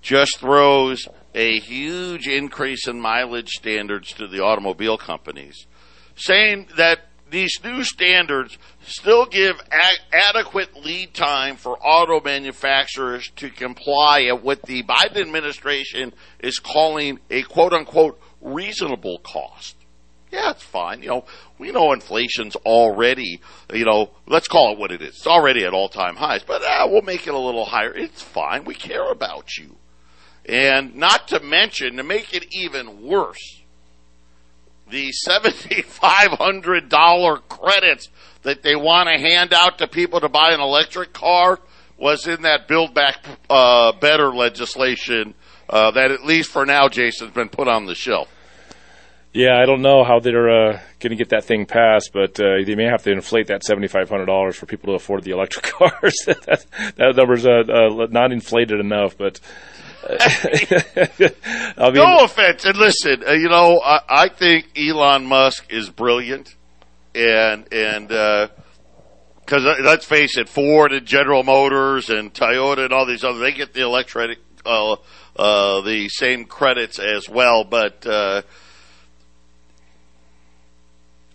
just 0.00 0.38
throws 0.38 1.06
a 1.34 1.58
huge 1.60 2.26
increase 2.28 2.86
in 2.86 3.00
mileage 3.00 3.50
standards 3.50 4.12
to 4.12 4.28
the 4.28 4.40
automobile 4.40 4.96
companies, 4.96 5.66
saying 6.14 6.68
that 6.76 7.08
these 7.30 7.58
new 7.64 7.82
standards 7.84 8.56
still 8.86 9.26
give 9.26 9.60
a- 9.72 10.14
adequate 10.16 10.76
lead 10.76 11.14
time 11.14 11.56
for 11.56 11.78
auto 11.78 12.20
manufacturers 12.20 13.30
to 13.36 13.50
comply 13.50 14.22
at 14.24 14.42
what 14.42 14.62
the 14.62 14.82
Biden 14.82 15.16
administration 15.16 16.12
is 16.40 16.58
calling 16.58 17.18
a 17.30 17.42
quote 17.42 17.72
unquote 17.72 18.20
reasonable 18.40 19.18
cost. 19.18 19.76
Yeah, 20.30 20.50
it's 20.50 20.62
fine. 20.62 21.02
You 21.02 21.08
know, 21.08 21.24
we 21.58 21.70
know 21.70 21.92
inflation's 21.92 22.56
already, 22.56 23.40
you 23.72 23.84
know, 23.84 24.10
let's 24.26 24.48
call 24.48 24.72
it 24.72 24.78
what 24.78 24.90
it 24.90 25.00
is. 25.00 25.10
It's 25.10 25.26
already 25.26 25.64
at 25.64 25.72
all 25.72 25.88
time 25.88 26.16
highs, 26.16 26.42
but 26.42 26.62
uh, 26.62 26.88
we'll 26.90 27.02
make 27.02 27.26
it 27.26 27.34
a 27.34 27.38
little 27.38 27.64
higher. 27.64 27.94
It's 27.94 28.20
fine. 28.20 28.64
We 28.64 28.74
care 28.74 29.10
about 29.10 29.56
you. 29.56 29.76
And 30.46 30.96
not 30.96 31.28
to 31.28 31.40
mention, 31.40 31.96
to 31.96 32.02
make 32.02 32.34
it 32.34 32.46
even 32.50 33.02
worse, 33.02 33.62
the 34.90 35.12
$7,500 35.26 37.48
credits 37.48 38.10
that 38.42 38.62
they 38.62 38.76
want 38.76 39.08
to 39.08 39.18
hand 39.18 39.52
out 39.52 39.78
to 39.78 39.88
people 39.88 40.20
to 40.20 40.28
buy 40.28 40.52
an 40.52 40.60
electric 40.60 41.12
car 41.12 41.58
was 41.96 42.26
in 42.26 42.42
that 42.42 42.68
Build 42.68 42.92
Back 42.94 43.24
uh, 43.48 43.92
Better 43.92 44.34
legislation 44.34 45.34
uh, 45.68 45.90
that, 45.92 46.10
at 46.10 46.24
least 46.24 46.50
for 46.50 46.66
now, 46.66 46.88
Jason's 46.88 47.32
been 47.32 47.48
put 47.48 47.68
on 47.68 47.86
the 47.86 47.94
shelf. 47.94 48.28
Yeah, 49.32 49.56
I 49.60 49.66
don't 49.66 49.82
know 49.82 50.04
how 50.04 50.20
they're 50.20 50.48
uh, 50.48 50.80
going 51.00 51.10
to 51.10 51.16
get 51.16 51.30
that 51.30 51.44
thing 51.44 51.66
passed, 51.66 52.12
but 52.12 52.38
uh, 52.38 52.62
they 52.64 52.76
may 52.76 52.84
have 52.84 53.02
to 53.02 53.10
inflate 53.10 53.48
that 53.48 53.64
seventy-five 53.64 54.08
hundred 54.08 54.26
dollars 54.26 54.54
for 54.54 54.66
people 54.66 54.92
to 54.92 54.94
afford 54.94 55.24
the 55.24 55.32
electric 55.32 55.64
cars. 55.64 56.14
that, 56.26 56.64
that 56.96 57.16
number's 57.16 57.44
uh, 57.44 57.64
uh, 57.68 58.06
not 58.10 58.30
inflated 58.30 58.78
enough, 58.78 59.18
but 59.18 59.40
I 61.76 61.90
mean, 61.90 61.94
no 61.94 62.24
offense, 62.24 62.64
and 62.64 62.76
listen, 62.76 63.24
uh, 63.26 63.32
you 63.32 63.48
know, 63.48 63.80
I, 63.82 64.00
I, 64.08 64.28
think 64.28 64.78
Elon 64.78 65.24
Musk 65.24 65.72
is 65.72 65.88
brilliant, 65.88 66.54
and 67.14 67.72
and 67.72 68.08
because 68.08 69.64
uh, 69.64 69.76
let's 69.82 70.04
face 70.04 70.36
it, 70.36 70.48
Ford 70.48 70.92
and 70.92 71.06
General 71.06 71.42
Motors 71.42 72.10
and 72.10 72.34
Toyota 72.34 72.84
and 72.84 72.92
all 72.92 73.06
these 73.06 73.24
other 73.24 73.38
they 73.38 73.52
get 73.52 73.72
the 73.72 73.80
electric 73.80 74.40
uh, 74.66 74.96
uh 75.36 75.80
the 75.80 76.08
same 76.10 76.44
credits 76.44 76.98
as 76.98 77.26
well, 77.26 77.64
but 77.64 78.06
uh, 78.06 78.42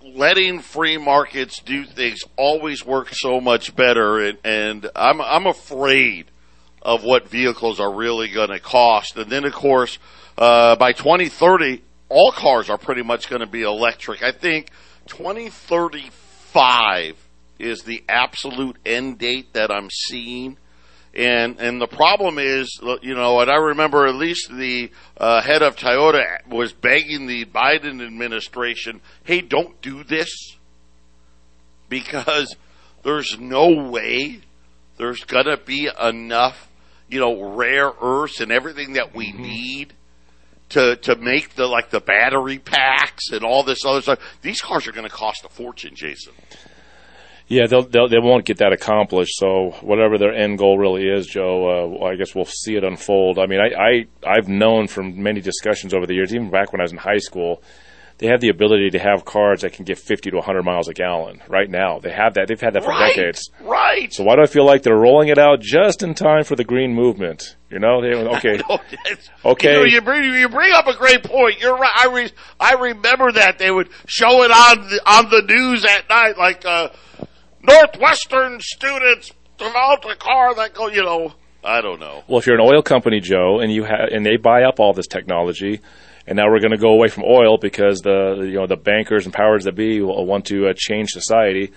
letting 0.03 0.59
free 0.59 0.97
markets 0.97 1.59
do 1.59 1.85
things 1.85 2.19
always 2.35 2.85
works 2.85 3.19
so 3.19 3.41
much 3.41 3.75
better, 3.75 4.19
and, 4.19 4.37
and 4.43 4.89
I'm 4.95 5.21
I'm 5.21 5.47
afraid 5.47 6.29
of 6.81 7.03
what 7.03 7.27
vehicles 7.27 7.79
are 7.79 7.93
really 7.93 8.29
going 8.29 8.49
to 8.49 8.59
cost. 8.59 9.15
And 9.17 9.31
then, 9.31 9.45
of 9.45 9.53
course, 9.53 9.99
uh, 10.37 10.75
by 10.75 10.91
2030, 10.93 11.83
all 12.09 12.31
cars 12.31 12.69
are 12.69 12.77
pretty 12.77 13.01
much 13.03 13.29
going 13.29 13.41
to 13.41 13.47
be 13.47 13.63
electric. 13.63 14.23
I 14.23 14.31
think 14.31 14.69
2035 15.07 17.15
is 17.59 17.83
the 17.83 18.03
absolute 18.07 18.77
end 18.85 19.19
date 19.19 19.53
that 19.53 19.71
I'm 19.71 19.89
seeing. 19.89 20.57
And 21.13 21.59
and 21.59 21.81
the 21.81 21.87
problem 21.87 22.37
is, 22.37 22.79
you 23.01 23.15
know, 23.15 23.41
and 23.41 23.49
I 23.49 23.55
remember 23.55 24.05
at 24.05 24.15
least 24.15 24.51
the 24.51 24.91
uh, 25.17 25.41
head 25.41 25.63
of 25.63 25.75
Toyota 25.75 26.47
was 26.47 26.71
begging 26.71 27.25
the 27.25 27.45
Biden 27.45 28.05
administration, 28.05 29.01
"Hey, 29.23 29.41
don't 29.41 29.81
do 29.81 30.03
this," 30.03 30.55
because 31.89 32.55
there's 33.03 33.39
no 33.39 33.89
way 33.89 34.41
there's 34.97 35.23
gonna 35.23 35.57
be 35.57 35.89
enough 35.99 36.68
you 37.09 37.19
know, 37.19 37.55
rare 37.55 37.91
earths 38.01 38.39
and 38.39 38.51
everything 38.51 38.93
that 38.93 39.15
we 39.15 39.31
mm-hmm. 39.31 39.41
need 39.41 39.93
to 40.69 40.95
to 40.97 41.15
make 41.15 41.55
the 41.55 41.65
like 41.67 41.89
the 41.89 41.99
battery 41.99 42.59
packs 42.59 43.31
and 43.31 43.43
all 43.43 43.63
this 43.63 43.83
other 43.85 44.01
stuff. 44.01 44.19
These 44.41 44.61
cars 44.61 44.87
are 44.87 44.91
going 44.91 45.07
to 45.07 45.13
cost 45.13 45.45
a 45.45 45.49
fortune, 45.49 45.95
Jason. 45.95 46.33
Yeah, 47.47 47.65
they'll, 47.65 47.81
they'll, 47.81 48.07
they 48.07 48.19
won't 48.19 48.45
get 48.45 48.59
that 48.59 48.73
accomplished. 48.73 49.31
So 49.37 49.71
whatever 49.81 50.19
their 50.19 50.35
end 50.35 50.59
goal 50.59 50.77
really 50.77 51.07
is, 51.07 51.25
Joe, 51.25 51.97
uh, 51.99 52.05
I 52.05 52.15
guess 52.15 52.35
we'll 52.35 52.45
see 52.45 52.75
it 52.75 52.83
unfold. 52.83 53.39
I 53.39 53.47
mean, 53.47 53.59
I, 53.59 53.73
I 53.73 54.35
I've 54.37 54.47
known 54.47 54.87
from 54.87 55.21
many 55.21 55.41
discussions 55.41 55.95
over 55.95 56.05
the 56.05 56.13
years, 56.13 56.33
even 56.33 56.51
back 56.51 56.71
when 56.71 56.79
I 56.79 56.83
was 56.83 56.91
in 56.91 56.99
high 56.99 57.17
school, 57.17 57.63
they 58.19 58.27
have 58.27 58.41
the 58.41 58.49
ability 58.49 58.89
to 58.91 58.99
have 58.99 59.23
cars 59.23 59.61
that 59.61 59.71
can 59.73 59.85
get 59.85 59.97
50 59.97 60.31
to 60.31 60.35
100 60.37 60.63
miles 60.63 60.89
a 60.89 60.93
gallon 60.93 61.41
right 61.47 61.69
now. 61.69 61.99
They 61.99 62.11
have 62.11 62.33
that. 62.33 62.49
They've 62.49 62.59
had 62.59 62.73
that 62.73 62.83
for 62.83 62.89
right, 62.89 63.15
decades. 63.15 63.49
Right. 63.61 64.13
So 64.13 64.25
why 64.25 64.35
do 64.35 64.41
I 64.41 64.45
feel 64.45 64.65
like 64.65 64.83
they're 64.83 64.93
rolling 64.95 65.29
it 65.29 65.37
out 65.37 65.61
just 65.61 66.03
in 66.03 66.13
time 66.15 66.43
for 66.43 66.57
the 66.57 66.65
green 66.65 66.93
movement? 66.93 67.55
You 67.69 67.79
know, 67.79 68.01
they, 68.01 68.09
okay, 68.37 68.59
okay. 69.45 69.71
You, 69.71 69.77
know, 69.77 69.83
you, 69.85 70.01
bring 70.01 70.23
you 70.33 70.49
bring 70.49 70.73
up 70.73 70.87
a 70.87 70.97
great 70.97 71.23
point. 71.23 71.61
You're 71.61 71.77
right. 71.77 71.91
I 71.95 72.07
re, 72.07 72.31
I 72.59 72.73
remember 72.73 73.31
that 73.31 73.57
they 73.57 73.71
would 73.71 73.89
show 74.05 74.43
it 74.43 74.51
on 74.51 74.89
the, 74.89 75.01
on 75.05 75.29
the 75.29 75.41
news 75.41 75.85
at 75.85 76.09
night, 76.09 76.37
like 76.37 76.65
uh, 76.65 76.89
Northwestern 77.61 78.59
students 78.59 79.31
developed 79.57 80.05
a 80.05 80.15
car 80.17 80.55
that 80.55 80.73
go. 80.73 80.87
You 80.87 81.03
know, 81.03 81.33
I 81.63 81.81
don't 81.81 81.99
know. 81.99 82.23
Well, 82.27 82.39
if 82.39 82.47
you're 82.47 82.55
an 82.55 82.65
oil 82.65 82.81
company, 82.81 83.19
Joe, 83.19 83.59
and 83.59 83.71
you 83.71 83.83
have 83.83 84.09
and 84.11 84.25
they 84.25 84.37
buy 84.37 84.63
up 84.63 84.79
all 84.79 84.93
this 84.93 85.07
technology 85.07 85.81
and 86.29 86.35
now 86.35 86.47
we're 86.47 86.59
going 86.59 86.71
to 86.71 86.77
go 86.77 86.91
away 86.91 87.07
from 87.07 87.23
oil 87.25 87.57
because 87.57 88.01
the 88.01 88.45
you 88.45 88.53
know 88.53 88.67
the 88.67 88.77
bankers 88.77 89.25
and 89.25 89.33
powers 89.33 89.63
that 89.63 89.73
be 89.73 89.99
will 89.99 90.27
want 90.27 90.45
to 90.45 90.67
uh, 90.67 90.73
change 90.77 91.09
society. 91.09 91.73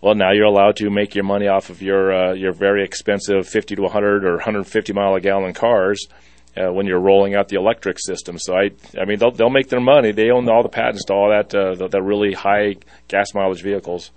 Well, 0.00 0.16
now 0.16 0.32
you're 0.32 0.46
allowed 0.46 0.76
to 0.76 0.90
make 0.90 1.14
your 1.14 1.22
money 1.22 1.46
off 1.46 1.70
of 1.70 1.80
your 1.80 2.12
uh, 2.12 2.34
your 2.34 2.52
very 2.52 2.84
expensive 2.84 3.46
50 3.46 3.76
to 3.76 3.82
100 3.82 4.24
or 4.24 4.32
150 4.32 4.92
mile 4.92 5.14
a 5.14 5.20
gallon 5.20 5.54
cars 5.54 6.08
uh, 6.56 6.72
when 6.72 6.86
you're 6.86 7.00
rolling 7.00 7.36
out 7.36 7.48
the 7.48 7.56
electric 7.56 8.00
system. 8.00 8.36
So 8.36 8.54
I 8.54 8.72
I 9.00 9.04
mean 9.04 9.20
they'll 9.20 9.30
they'll 9.30 9.48
make 9.48 9.68
their 9.68 9.80
money. 9.80 10.10
They 10.10 10.30
own 10.30 10.48
all 10.48 10.64
the 10.64 10.68
patents 10.68 11.04
to 11.04 11.14
all 11.14 11.30
that 11.30 11.54
uh, 11.54 11.76
the, 11.76 11.86
the 11.86 12.02
really 12.02 12.32
high 12.32 12.74
gas 13.06 13.32
mileage 13.32 13.62
vehicles. 13.62 14.10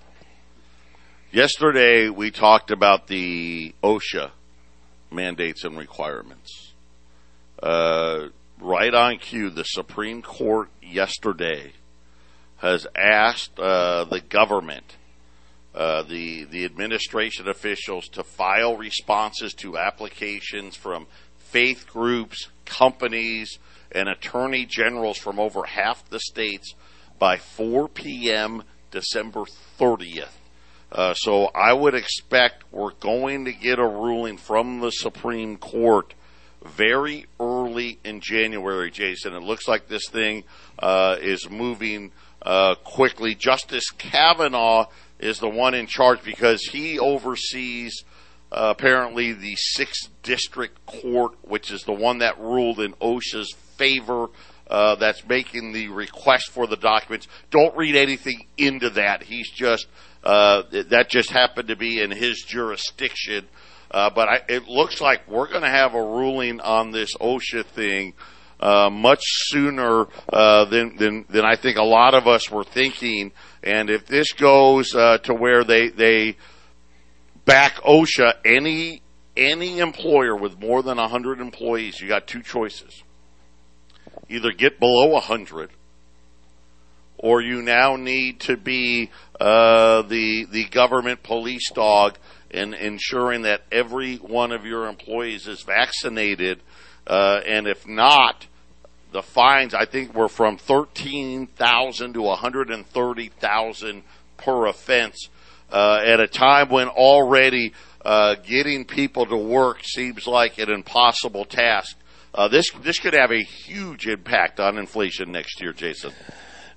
Yesterday 1.32 2.10
we 2.10 2.32
talked 2.32 2.72
about 2.72 3.06
the 3.06 3.76
OSHA 3.84 4.32
mandates 5.12 5.64
and 5.64 5.78
requirements. 5.78 6.74
Uh, 7.62 8.28
right 8.60 8.94
on 8.94 9.18
cue, 9.18 9.50
the 9.50 9.64
Supreme 9.64 10.22
Court 10.22 10.70
yesterday 10.82 11.74
has 12.58 12.88
asked 12.96 13.60
uh, 13.60 14.04
the 14.06 14.22
government, 14.22 14.96
uh, 15.76 16.04
the 16.04 16.46
the 16.46 16.66
administration 16.66 17.48
officials, 17.48 18.08
to 18.10 18.24
file 18.24 18.76
responses 18.76 19.54
to 19.56 19.78
applications 19.78 20.76
from 20.76 21.08
faith 21.38 21.88
groups, 21.88 22.50
companies, 22.66 23.60
and 23.92 24.10
attorney 24.10 24.66
generals 24.66 25.18
from 25.18 25.40
over 25.40 25.64
half 25.66 26.08
the 26.10 26.20
states 26.20 26.76
by 27.20 27.38
4 27.38 27.88
p.m. 27.90 28.64
December 28.92 29.44
30th. 29.80 30.28
Uh, 30.92 31.14
so 31.14 31.46
I 31.48 31.74
would 31.74 31.96
expect 31.96 32.64
we're 32.72 32.94
going 32.94 33.46
to 33.46 33.52
get 33.52 33.80
a 33.80 33.88
ruling 33.88 34.38
from 34.38 34.80
the 34.80 34.92
Supreme 34.92 35.58
Court 35.58 36.14
very 36.66 37.26
early 37.40 38.00
in 38.04 38.22
January, 38.22 38.92
Jason. 38.92 39.34
It 39.34 39.44
looks 39.44 39.68
like 39.68 39.88
this 39.88 40.08
thing 40.10 40.44
uh, 40.80 41.18
is 41.22 41.50
moving 41.50 42.12
uh, 42.42 42.76
quickly. 42.84 43.36
Justice 43.36 43.90
Kavanaugh 43.90 44.88
is 45.20 45.40
the 45.40 45.50
one 45.50 45.74
in 45.74 45.88
charge 45.88 46.24
because 46.24 46.62
he 46.64 47.00
oversees 47.00 48.04
uh, 48.52 48.74
apparently 48.78 49.34
the 49.34 49.56
sixth 49.56 50.10
district 50.24 50.86
court, 50.86 51.34
which 51.42 51.72
is 51.72 51.84
the 51.84 51.94
one 51.94 52.20
that 52.20 52.40
ruled 52.40 52.80
in 52.80 52.94
OSHA's 52.94 53.54
favor. 53.78 54.28
Uh, 54.70 54.96
that's 54.96 55.26
making 55.26 55.72
the 55.72 55.88
request 55.88 56.50
for 56.50 56.68
the 56.68 56.76
documents. 56.76 57.26
Don't 57.52 57.74
read 57.78 57.96
anything 57.96 58.46
into 58.58 58.90
that. 58.90 59.24
He's 59.24 59.50
just 59.50 59.88
uh, 60.28 60.64
that 60.90 61.10
just 61.10 61.30
happened 61.30 61.70
to 61.70 61.78
be 61.78 62.02
in 62.02 62.12
his 62.12 62.44
jurisdiction. 62.46 63.48
Uh, 63.90 64.10
but 64.10 64.28
I, 64.28 64.42
it 64.50 64.68
looks 64.68 65.00
like 65.00 65.26
we're 65.26 65.48
going 65.48 65.62
to 65.62 65.70
have 65.70 65.94
a 65.94 66.02
ruling 66.02 66.60
on 66.60 66.92
this 66.92 67.16
OSHA 67.16 67.64
thing 67.68 68.14
uh, 68.60 68.90
much 68.90 69.22
sooner 69.24 70.08
uh, 70.28 70.66
than, 70.66 70.98
than 70.98 71.26
than 71.30 71.46
I 71.46 71.56
think 71.56 71.78
a 71.78 71.84
lot 71.84 72.14
of 72.14 72.28
us 72.28 72.52
were 72.52 72.66
thinking. 72.66 73.32
And 73.64 73.90
if 73.90 74.06
this 74.06 74.34
goes 74.34 74.94
uh, 74.94 75.20
to 75.20 75.34
where 75.34 75.64
they 75.64 75.90
they 75.90 76.36
back 77.46 77.76
OSHA, 77.76 78.34
any 78.44 79.04
any 79.38 79.80
employer 79.80 80.36
with 80.36 80.60
more 80.60 80.84
than 80.84 80.98
100 80.98 81.40
employees, 81.40 82.02
you 82.02 82.10
got 82.10 82.28
two 82.28 82.42
choices. 82.42 83.02
Either 84.28 84.52
get 84.52 84.78
below 84.78 85.08
100 85.08 85.70
or 87.18 87.42
you 87.42 87.62
now 87.62 87.96
need 87.96 88.40
to 88.42 88.58
be 88.58 89.10
uh, 89.40 90.02
the 90.04 90.46
the 90.52 90.66
government 90.66 91.24
police 91.24 91.72
dog 91.72 92.18
in 92.50 92.74
ensuring 92.74 93.42
that 93.44 93.62
every 93.72 94.18
one 94.18 94.52
of 94.52 94.66
your 94.66 94.88
employees 94.88 95.48
is 95.48 95.62
vaccinated, 95.64 96.62
uh, 97.06 97.42
and 97.46 97.68
if 97.68 97.88
not, 97.88 98.48
the 99.12 99.22
fines 99.22 99.74
I 99.74 99.86
think 99.86 100.14
were 100.14 100.30
from 100.30 100.58
thirteen 100.58 101.48
thousand 101.48 102.14
to 102.14 102.22
one 102.22 102.38
hundred 102.38 102.70
and 102.70 102.86
thirty 102.86 103.30
thousand 103.30 104.04
per 104.38 104.68
offense 104.68 105.30
uh, 105.72 106.02
at 106.06 106.20
a 106.20 106.28
time 106.28 106.70
when 106.70 106.88
already 106.88 107.74
uh, 108.06 108.36
getting 108.36 108.86
people 108.86 109.26
to 109.26 109.38
work 109.38 109.80
seems 109.84 110.28
like 110.28 110.58
an 110.58 110.70
impossible 110.70 111.46
task. 111.46 111.98
Uh, 112.34 112.48
this 112.48 112.72
this 112.84 113.00
could 113.00 113.14
have 113.14 113.32
a 113.32 113.42
huge 113.42 114.08
impact 114.08 114.60
on 114.60 114.78
inflation 114.78 115.32
next 115.32 115.60
year, 115.62 115.74
Jason. 115.74 116.12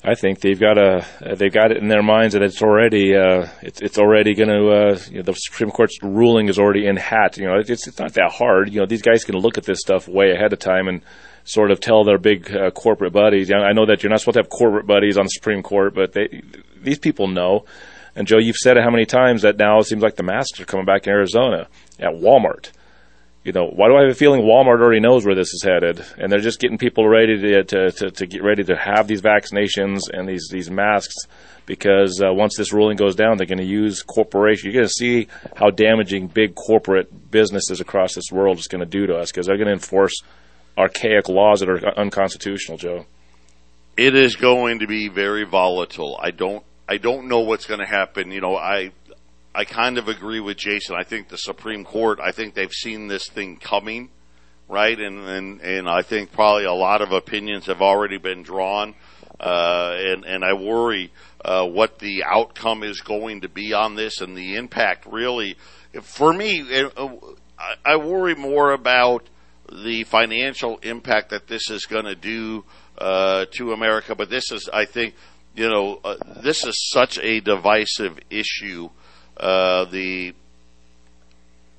I 0.03 0.15
think 0.15 0.41
they've 0.41 0.59
got 0.59 0.79
a 0.79 1.07
they've 1.37 1.53
got 1.53 1.73
it 1.73 1.77
in 1.77 1.89
their 1.89 2.03
minds 2.03 2.33
that 2.33 2.43
it's 2.43 2.63
already 2.63 3.15
uh, 3.15 3.49
it's 3.61 3.83
it's 3.83 3.99
already 3.99 4.35
going 4.35 4.49
to 4.49 4.69
uh, 4.71 4.99
you 5.11 5.19
know, 5.19 5.23
the 5.23 5.35
Supreme 5.35 5.71
Court's 5.71 5.99
ruling 6.03 6.49
is 6.49 6.59
already 6.59 6.87
in 6.87 6.97
hat. 6.97 7.37
You 7.37 7.47
know, 7.47 7.59
it's 7.59 7.87
it's 7.87 7.99
not 7.99 8.15
that 8.15 8.33
hard. 8.33 8.73
You 8.73 8.81
know, 8.81 8.87
these 8.87 9.03
guys 9.03 9.25
can 9.25 9.37
look 9.37 9.59
at 9.59 9.65
this 9.65 9.81
stuff 9.81 10.09
way 10.09 10.31
ahead 10.31 10.55
of 10.55 10.59
time 10.59 10.89
and 10.89 11.03
sort 11.45 11.71
of 11.71 11.81
tell 11.81 12.05
their 12.05 12.17
big 12.17 12.55
uh, 12.55 12.71
corporate 12.71 13.13
buddies. 13.13 13.51
I 13.53 13.73
know 13.73 13.85
that 13.87 14.03
you're 14.03 14.11
not 14.11 14.21
supposed 14.21 14.37
to 14.37 14.41
have 14.41 14.49
corporate 14.49 14.87
buddies 14.87 15.19
on 15.19 15.25
the 15.25 15.31
Supreme 15.31 15.63
Court, 15.63 15.95
but 15.95 16.13
they 16.13 16.43
these 16.81 16.99
people 16.99 17.29
know. 17.29 17.67
And 18.17 18.27
Joe, 18.27 18.39
you've 18.39 18.57
said 18.57 18.79
it 18.79 18.83
how 18.83 18.91
many 18.91 19.05
times 19.05 19.43
that 19.43 19.59
now 19.59 19.79
it 19.81 19.85
seems 19.85 20.03
like 20.03 20.17
the 20.17 20.23
masks 20.23 20.61
are 20.61 20.65
coming 20.65 20.87
back 20.87 21.07
in 21.07 21.13
Arizona 21.13 21.69
at 21.99 22.15
Walmart 22.15 22.71
you 23.43 23.53
know, 23.53 23.67
why 23.67 23.89
do 23.89 23.97
I 23.97 24.03
have 24.03 24.11
a 24.11 24.15
feeling 24.15 24.43
Walmart 24.43 24.81
already 24.81 25.01
knows 25.01 25.25
where 25.25 25.35
this 25.35 25.55
is 25.55 25.63
headed, 25.63 26.05
and 26.19 26.31
they're 26.31 26.41
just 26.41 26.61
getting 26.61 26.77
people 26.77 27.09
ready 27.09 27.39
to 27.39 27.65
to, 27.65 27.91
to, 27.91 28.11
to 28.11 28.27
get 28.27 28.43
ready 28.43 28.65
to 28.65 28.77
have 28.77 29.09
these 29.09 29.23
vaccinations 29.23 30.01
and 30.13 30.29
these 30.29 30.49
these 30.51 30.71
masks 30.71 31.15
because 31.65 32.21
uh, 32.21 32.33
once 32.33 32.57
this 32.57 32.73
ruling 32.73 32.97
goes 32.97 33.15
down, 33.15 33.37
they're 33.37 33.47
going 33.47 33.59
to 33.59 33.65
use 33.65 34.03
corporations. 34.03 34.65
You're 34.65 34.83
going 34.83 34.89
to 34.89 34.93
see 34.93 35.29
how 35.57 35.71
damaging 35.71 36.27
big 36.27 36.55
corporate 36.55 37.31
businesses 37.31 37.81
across 37.81 38.15
this 38.15 38.31
world 38.31 38.59
is 38.59 38.67
going 38.67 38.81
to 38.81 38.91
do 38.91 39.07
to 39.07 39.17
us 39.17 39.31
because 39.31 39.47
they're 39.47 39.57
going 39.57 39.69
to 39.69 39.75
enforce 39.75 40.23
archaic 40.77 41.29
laws 41.29 41.61
that 41.61 41.69
are 41.69 41.99
unconstitutional. 41.99 42.77
Joe, 42.77 43.07
it 43.97 44.15
is 44.15 44.37
going 44.37 44.81
to 44.81 44.87
be 44.87 45.09
very 45.09 45.45
volatile. 45.45 46.19
I 46.21 46.31
don't 46.31 46.63
I 46.89 46.99
don't 46.99 47.29
know 47.29 47.41
what's 47.41 47.67
going 47.67 47.81
to 47.81 47.87
happen. 47.87 48.33
You 48.33 48.41
know, 48.41 48.57
I 48.57 48.91
I 49.55 49.65
kind 49.65 49.99
of 49.99 50.09
agree 50.09 50.41
with 50.41 50.57
Jason. 50.57 50.95
I 50.97 51.03
think 51.03 51.29
the 51.29 51.39
Supreme 51.39 51.85
Court, 51.85 52.21
I 52.23 52.31
think 52.31 52.55
they've 52.55 52.73
seen 52.73 53.09
this 53.09 53.29
thing 53.29 53.57
coming, 53.57 54.11
right? 54.69 54.99
And 54.99 55.29
and, 55.29 55.61
and 55.61 55.89
I 55.89 56.03
think 56.03 56.33
probably 56.33 56.65
a 56.65 56.73
lot 56.73 57.03
of 57.03 57.13
opinions 57.13 57.67
have 57.67 57.83
already 57.83 58.19
been 58.19 58.43
drawn, 58.43 58.95
uh, 59.41 59.97
and 59.99 60.25
and 60.25 60.45
I 60.45 60.53
worry 60.53 61.13
uh, 61.45 61.67
what 61.67 61.99
the 61.99 62.23
outcome 62.25 62.85
is 62.85 63.01
going 63.01 63.41
to 63.41 63.49
be 63.49 63.73
on 63.73 63.97
this 63.97 64.21
and 64.21 64.37
the 64.37 64.55
impact. 64.55 65.07
Really, 65.07 65.57
for 66.01 66.33
me, 66.33 66.65
uh, 66.97 67.09
I 67.85 67.97
worry 67.97 68.37
more 68.37 68.71
about 68.71 69.29
the 69.71 70.05
financial 70.05 70.79
impact 70.79 71.31
that 71.31 71.49
this 71.49 71.71
is 71.71 71.87
going 71.87 72.05
to 72.05 72.15
do 72.15 72.65
uh, 72.99 73.47
to 73.53 73.73
America. 73.73 74.15
But 74.15 74.31
this 74.31 74.51
is, 74.53 74.69
I 74.73 74.85
think, 74.85 75.15
you 75.55 75.69
know, 75.69 76.01
uh, 76.05 76.17
this 76.43 76.65
is 76.65 76.91
such 76.91 77.19
a 77.19 77.41
divisive 77.41 78.19
issue 78.31 78.91
uh, 79.41 79.87
the 79.87 80.35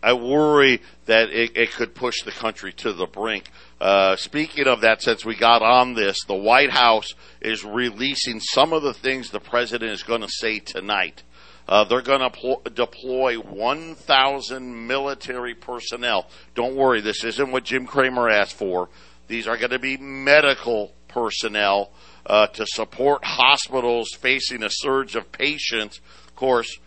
I 0.03 0.13
worry 0.13 0.81
that 1.05 1.29
it, 1.29 1.55
it, 1.55 1.71
could 1.73 1.93
push 1.93 2.23
the 2.23 2.31
country 2.31 2.73
to 2.73 2.91
the 2.91 3.05
brink. 3.05 3.51
Uh, 3.79 4.15
speaking 4.15 4.65
of 4.67 4.81
that, 4.81 5.01
since 5.01 5.23
we 5.23 5.35
got 5.35 5.61
on 5.61 5.93
this, 5.93 6.17
the 6.27 6.35
White 6.35 6.71
House 6.71 7.13
is 7.39 7.63
releasing 7.63 8.39
some 8.39 8.73
of 8.73 8.81
the 8.81 8.95
things 8.95 9.29
the 9.29 9.39
president 9.39 9.91
is 9.91 10.01
going 10.01 10.21
to 10.21 10.27
say 10.27 10.57
tonight. 10.57 11.21
Uh, 11.67 11.83
they're 11.83 12.01
going 12.01 12.21
to 12.21 12.31
pl- 12.31 12.61
deploy 12.73 13.35
1,000 13.35 14.87
military 14.87 15.53
personnel. 15.53 16.27
Don't 16.55 16.75
worry, 16.75 17.01
this 17.01 17.23
isn't 17.23 17.51
what 17.51 17.63
Jim 17.63 17.85
Cramer 17.85 18.27
asked 18.27 18.55
for. 18.55 18.89
These 19.27 19.47
are 19.47 19.55
going 19.55 19.71
to 19.71 19.79
be 19.79 19.97
medical 19.97 20.91
personnel 21.07 21.91
uh, 22.25 22.47
to 22.47 22.65
support 22.65 23.23
hospitals 23.23 24.09
facing 24.19 24.63
a 24.63 24.69
surge 24.69 25.15
of 25.15 25.31
patients. 25.31 26.01
Of 26.27 26.35
course, 26.35 26.79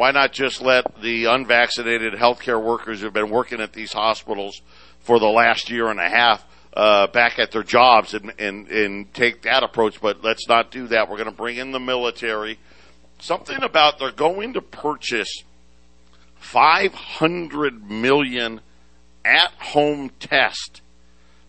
why 0.00 0.12
not 0.12 0.32
just 0.32 0.62
let 0.62 1.02
the 1.02 1.26
unvaccinated 1.26 2.14
healthcare 2.14 2.58
workers 2.58 3.02
who've 3.02 3.12
been 3.12 3.28
working 3.28 3.60
at 3.60 3.74
these 3.74 3.92
hospitals 3.92 4.62
for 5.00 5.18
the 5.18 5.26
last 5.26 5.68
year 5.68 5.90
and 5.90 6.00
a 6.00 6.08
half 6.08 6.42
uh, 6.72 7.06
back 7.08 7.38
at 7.38 7.50
their 7.50 7.62
jobs 7.62 8.14
and, 8.14 8.32
and, 8.38 8.66
and 8.68 9.12
take 9.12 9.42
that 9.42 9.62
approach? 9.62 10.00
But 10.00 10.24
let's 10.24 10.48
not 10.48 10.70
do 10.70 10.86
that. 10.86 11.10
We're 11.10 11.18
going 11.18 11.28
to 11.28 11.36
bring 11.36 11.58
in 11.58 11.72
the 11.72 11.78
military. 11.78 12.58
Something 13.18 13.62
about 13.62 13.98
they're 13.98 14.10
going 14.10 14.54
to 14.54 14.62
purchase 14.62 15.44
500 16.36 17.90
million 17.90 18.62
at 19.22 19.50
home 19.58 20.12
tests 20.18 20.80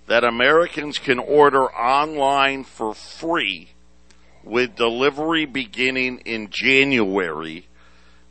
that 0.07 0.25
Americans 0.25 0.99
can 0.99 1.19
order 1.19 1.71
online 1.71 2.65
for 2.65 2.93
free 2.93 3.69
with 4.43 4.75
delivery 4.75 5.45
beginning 5.45 6.17
in 6.25 6.49
January 6.51 7.69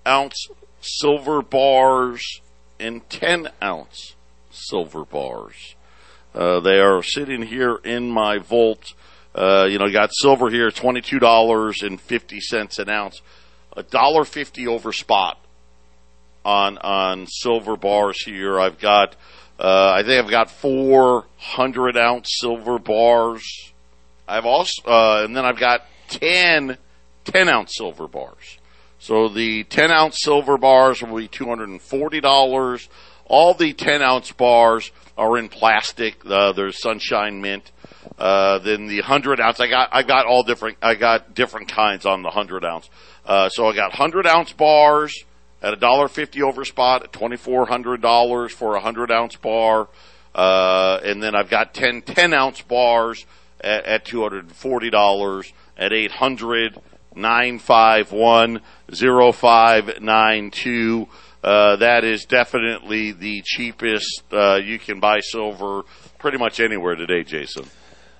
ounce 0.07 0.47
silver 0.81 1.41
bars 1.41 2.41
and 2.79 3.07
10 3.09 3.49
ounce 3.61 4.15
silver 4.51 5.05
bars. 5.05 5.75
Uh, 6.33 6.59
they 6.59 6.79
are 6.79 7.01
sitting 7.03 7.43
here 7.43 7.75
in 7.83 8.09
my 8.09 8.37
vault. 8.37 8.93
Uh, 9.33 9.67
you 9.69 9.77
know, 9.77 9.85
you 9.85 9.93
got 9.93 10.09
silver 10.13 10.49
here, 10.49 10.69
twenty-two 10.71 11.19
dollars 11.19 11.81
and 11.81 11.99
fifty 11.99 12.39
cents 12.39 12.77
an 12.77 12.89
ounce, 12.89 13.21
a 13.75 13.83
dollar 13.83 14.23
fifty 14.23 14.67
over 14.67 14.91
spot 14.91 15.39
on 16.45 16.77
on 16.79 17.25
silver 17.27 17.75
bars 17.75 18.21
here. 18.23 18.59
I've 18.59 18.79
got, 18.79 19.15
uh, 19.59 19.91
I 19.93 20.03
think 20.03 20.23
I've 20.23 20.31
got 20.31 20.49
four 20.49 21.25
hundred 21.37 21.97
ounce 21.97 22.29
silver 22.39 22.79
bars. 22.79 23.73
I've 24.27 24.45
also, 24.45 24.83
uh, 24.83 25.23
and 25.25 25.35
then 25.35 25.43
I've 25.43 25.57
got 25.57 25.85
10, 26.09 26.77
10 27.25 27.49
ounce 27.49 27.75
silver 27.75 28.07
bars. 28.07 28.57
So 28.99 29.27
the 29.27 29.63
10 29.63 29.91
ounce 29.91 30.21
silver 30.21 30.57
bars 30.57 31.01
will 31.01 31.17
be 31.17 31.27
$240. 31.27 32.87
All 33.25 33.53
the 33.53 33.73
10 33.73 34.01
ounce 34.01 34.31
bars 34.31 34.91
are 35.17 35.37
in 35.37 35.49
plastic. 35.49 36.23
Uh, 36.25 36.51
there's 36.51 36.79
sunshine 36.81 37.41
mint. 37.41 37.71
Uh, 38.17 38.59
then 38.59 38.87
the 38.87 38.97
100 38.97 39.39
ounce, 39.39 39.59
I 39.59 39.67
got, 39.67 39.89
I 39.91 40.03
got 40.03 40.25
all 40.25 40.43
different, 40.43 40.77
I 40.81 40.95
got 40.95 41.33
different 41.33 41.69
kinds 41.69 42.05
on 42.05 42.21
the 42.21 42.27
100 42.27 42.63
ounce. 42.63 42.89
Uh, 43.25 43.49
so 43.49 43.67
I 43.67 43.75
got 43.75 43.91
100 43.91 44.27
ounce 44.27 44.53
bars 44.53 45.23
at 45.61 45.73
a 45.73 45.77
dollar 45.77 46.07
fifty 46.07 46.41
over 46.41 46.65
spot 46.65 47.03
at 47.03 47.11
$2,400 47.11 48.51
for 48.51 48.69
a 48.69 48.73
100 48.73 49.11
ounce 49.11 49.35
bar. 49.35 49.87
Uh, 50.33 50.99
and 51.03 51.21
then 51.21 51.35
I've 51.35 51.49
got 51.49 51.73
10 51.73 52.03
10 52.03 52.33
ounce 52.33 52.61
bars 52.61 53.25
at, 53.59 53.85
at 53.85 54.05
$240 54.05 55.53
at 55.77 55.93
800 55.93 56.79
951 57.15 58.61
0592. 58.91 61.07
Uh, 61.41 61.77
that 61.77 62.03
is 62.03 62.25
definitely 62.25 63.11
the 63.11 63.41
cheapest 63.45 64.23
uh, 64.31 64.55
you 64.55 64.77
can 64.77 64.99
buy 64.99 65.21
silver 65.21 65.83
pretty 66.17 66.37
much 66.37 66.59
anywhere 66.59 66.95
today, 66.95 67.23
Jason. 67.23 67.63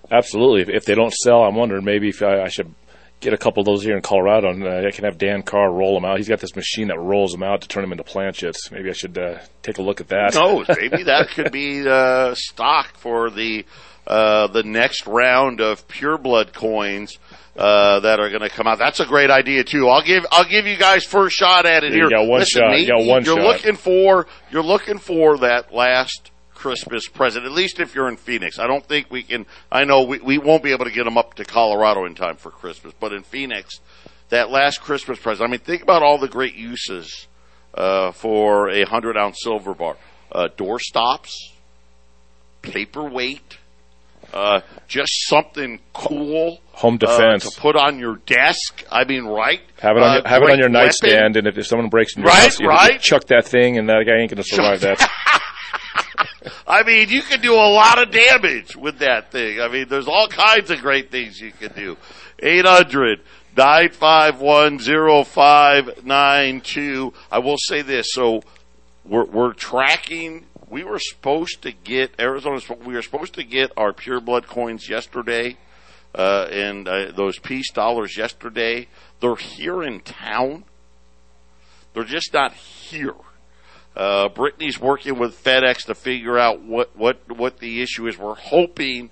Absolutely. 0.09 0.61
If, 0.61 0.69
if 0.69 0.85
they 0.85 0.95
don't 0.95 1.13
sell, 1.13 1.43
I'm 1.43 1.55
wondering 1.55 1.83
maybe 1.83 2.07
if 2.09 2.23
I, 2.23 2.43
I 2.43 2.47
should 2.47 2.73
get 3.19 3.33
a 3.33 3.37
couple 3.37 3.61
of 3.61 3.65
those 3.65 3.83
here 3.83 3.95
in 3.95 4.01
Colorado, 4.01 4.49
and 4.49 4.63
uh, 4.63 4.87
I 4.87 4.91
can 4.91 5.03
have 5.05 5.17
Dan 5.17 5.43
Carr 5.43 5.71
roll 5.71 5.93
them 5.95 6.05
out. 6.05 6.17
He's 6.17 6.29
got 6.29 6.39
this 6.39 6.55
machine 6.55 6.87
that 6.87 6.99
rolls 6.99 7.31
them 7.31 7.43
out 7.43 7.61
to 7.61 7.67
turn 7.67 7.83
them 7.83 7.91
into 7.91 8.03
planchets. 8.03 8.71
Maybe 8.71 8.89
I 8.89 8.93
should 8.93 9.17
uh, 9.17 9.39
take 9.61 9.77
a 9.77 9.81
look 9.81 9.99
at 10.01 10.07
that. 10.09 10.33
Who 10.33 10.39
knows? 10.39 10.67
Maybe 10.79 11.03
that 11.03 11.29
could 11.29 11.51
be 11.51 11.87
uh, 11.87 12.33
stock 12.35 12.97
for 12.97 13.29
the 13.29 13.65
uh, 14.07 14.47
the 14.47 14.63
next 14.63 15.05
round 15.05 15.61
of 15.61 15.87
pureblood 15.87 16.53
coins 16.53 17.19
uh, 17.55 17.99
that 17.99 18.19
are 18.19 18.29
going 18.29 18.41
to 18.41 18.49
come 18.49 18.65
out. 18.65 18.79
That's 18.79 18.99
a 19.01 19.05
great 19.05 19.29
idea 19.29 19.63
too. 19.63 19.87
I'll 19.89 20.01
give 20.03 20.25
I'll 20.31 20.47
give 20.49 20.65
you 20.65 20.77
guys 20.77 21.03
first 21.03 21.35
shot 21.35 21.65
at 21.65 21.83
it 21.83 21.91
You 21.91 21.99
here. 21.99 22.09
got 22.09 22.25
one 22.25 22.39
Listen, 22.39 22.61
shot. 22.61 22.79
You 22.79 22.87
got 22.87 23.05
one 23.05 23.23
you're 23.25 23.35
shot. 23.37 23.43
looking 23.45 23.75
for 23.75 24.27
you're 24.49 24.63
looking 24.63 24.97
for 24.97 25.39
that 25.39 25.73
last 25.73 26.31
Christmas 26.59 27.07
present. 27.07 27.45
At 27.45 27.53
least 27.53 27.79
if 27.79 27.95
you're 27.95 28.09
in 28.09 28.17
Phoenix, 28.17 28.59
I 28.59 28.67
don't 28.67 28.85
think 28.85 29.07
we 29.09 29.23
can. 29.23 29.45
I 29.71 29.85
know 29.85 30.03
we 30.03 30.19
we 30.19 30.37
won't 30.37 30.61
be 30.61 30.71
able 30.73 30.83
to 30.85 30.91
get 30.91 31.05
them 31.05 31.17
up 31.17 31.35
to 31.35 31.45
Colorado 31.45 32.03
in 32.05 32.15
time 32.15 32.35
for 32.35 32.51
Christmas, 32.51 32.93
but 32.99 33.13
in 33.13 33.23
Phoenix, 33.23 33.79
that 34.27 34.51
last 34.51 34.81
Christmas 34.81 35.17
present. 35.19 35.47
I 35.47 35.51
mean, 35.51 35.61
think 35.61 35.81
about 35.81 36.03
all 36.03 36.17
the 36.17 36.27
great 36.27 36.55
uses 36.55 37.27
uh, 37.73 38.11
for 38.11 38.69
a 38.69 38.83
hundred 38.83 39.15
ounce 39.15 39.37
silver 39.41 39.73
bar. 39.73 39.95
Uh, 40.31 40.49
door 40.57 40.79
stops, 40.79 41.53
paperweight, 42.61 43.57
uh, 44.33 44.59
just 44.87 45.11
something 45.27 45.79
cool. 45.93 46.59
Home 46.73 46.95
uh, 46.95 46.97
defense. 46.97 47.49
to 47.55 47.61
put 47.61 47.75
on 47.77 47.99
your 47.99 48.17
desk. 48.25 48.83
I 48.91 49.05
mean, 49.05 49.23
right? 49.25 49.61
Have 49.79 49.95
it 49.97 50.03
on, 50.03 50.09
Uh, 50.09 50.13
your, 50.15 50.27
have 50.27 50.43
it 50.43 50.51
on 50.51 50.59
your 50.59 50.69
nightstand, 50.69 51.37
and 51.37 51.47
if, 51.47 51.57
if 51.57 51.67
someone 51.67 51.89
breaks 51.89 52.15
in 52.15 52.21
your 52.23 52.29
Right, 52.29 52.43
house, 52.43 52.59
you, 52.59 52.67
right. 52.67 52.99
chuck 53.01 53.25
that 53.27 53.45
thing, 53.45 53.77
and 53.77 53.87
that 53.89 54.03
guy 54.05 54.17
ain't 54.21 54.29
going 54.29 54.43
to 54.43 54.43
survive 54.43 54.81
that. 54.81 54.99
I 56.67 56.83
mean, 56.83 57.09
you 57.09 57.21
can 57.21 57.41
do 57.41 57.53
a 57.53 57.69
lot 57.69 58.01
of 58.01 58.11
damage 58.11 58.75
with 58.75 58.99
that 58.99 59.31
thing. 59.31 59.59
I 59.59 59.67
mean, 59.67 59.87
there's 59.89 60.07
all 60.07 60.27
kinds 60.27 60.69
of 60.71 60.79
great 60.79 61.11
things 61.11 61.39
you 61.39 61.51
can 61.51 61.73
do. 61.73 61.97
800 62.39 63.21
951 63.57 64.79
0592. 65.25 67.13
I 67.31 67.39
will 67.39 67.57
say 67.57 67.81
this. 67.81 68.07
So 68.11 68.41
we're, 69.05 69.25
we're 69.25 69.53
tracking. 69.53 70.45
We 70.69 70.83
were 70.83 70.99
supposed 70.99 71.63
to 71.63 71.71
get 71.71 72.13
Arizona. 72.19 72.59
We 72.85 72.93
were 72.93 73.01
supposed 73.01 73.33
to 73.35 73.43
get 73.43 73.71
our 73.75 73.91
pure 73.91 74.21
blood 74.21 74.47
coins 74.47 74.87
yesterday, 74.87 75.57
uh, 76.15 76.47
and 76.51 76.87
uh, 76.87 77.11
those 77.11 77.39
peace 77.39 77.71
dollars 77.71 78.15
yesterday. 78.17 78.87
They're 79.19 79.35
here 79.35 79.83
in 79.83 80.01
town. 80.01 80.63
They're 81.93 82.03
just 82.03 82.33
not 82.33 82.53
here. 82.53 83.15
Uh, 83.95 84.29
Brittany's 84.29 84.79
working 84.79 85.19
with 85.19 85.43
FedEx 85.43 85.85
to 85.85 85.95
figure 85.95 86.37
out 86.37 86.61
what, 86.61 86.95
what, 86.95 87.19
what 87.35 87.59
the 87.59 87.81
issue 87.81 88.07
is. 88.07 88.17
We're 88.17 88.35
hoping 88.35 89.09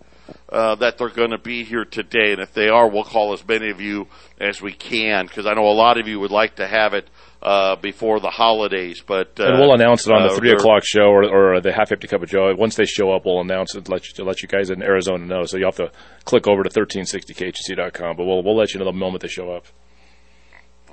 uh, 0.49 0.75
that 0.75 0.97
they're 0.97 1.09
going 1.09 1.31
to 1.31 1.37
be 1.37 1.63
here 1.63 1.85
today, 1.85 2.31
and 2.31 2.41
if 2.41 2.53
they 2.53 2.69
are, 2.69 2.87
we'll 2.89 3.03
call 3.03 3.33
as 3.33 3.45
many 3.47 3.69
of 3.69 3.81
you 3.81 4.07
as 4.39 4.61
we 4.61 4.71
can 4.71 5.25
because 5.25 5.45
I 5.45 5.53
know 5.53 5.67
a 5.67 5.73
lot 5.73 5.99
of 5.99 6.07
you 6.07 6.19
would 6.19 6.31
like 6.31 6.55
to 6.57 6.67
have 6.67 6.93
it 6.93 7.09
uh, 7.41 7.75
before 7.77 8.19
the 8.19 8.29
holidays. 8.29 9.01
But 9.05 9.39
uh, 9.39 9.45
and 9.45 9.59
we'll 9.59 9.73
announce 9.73 10.07
it 10.07 10.13
on 10.13 10.23
the 10.23 10.33
uh, 10.33 10.35
three 10.35 10.51
o'clock 10.51 10.83
show 10.85 11.09
or, 11.09 11.23
or 11.23 11.61
the 11.61 11.73
half 11.73 11.91
empty 11.91 12.07
cup 12.07 12.23
of 12.23 12.29
Joe. 12.29 12.53
Once 12.55 12.75
they 12.75 12.85
show 12.85 13.11
up, 13.11 13.25
we'll 13.25 13.41
announce 13.41 13.75
it. 13.75 13.89
Let 13.89 14.07
you 14.07 14.13
to 14.15 14.23
let 14.23 14.41
you 14.41 14.47
guys 14.47 14.69
in 14.69 14.81
Arizona 14.81 15.25
know. 15.25 15.43
So 15.43 15.57
you 15.57 15.65
have 15.65 15.75
to 15.77 15.91
click 16.25 16.47
over 16.47 16.63
to 16.63 16.69
1360khc.com. 16.69 18.17
But 18.17 18.25
we'll 18.25 18.43
we'll 18.43 18.57
let 18.57 18.73
you 18.73 18.79
know 18.79 18.85
the 18.85 18.93
moment 18.93 19.21
they 19.21 19.27
show 19.27 19.51
up. 19.51 19.65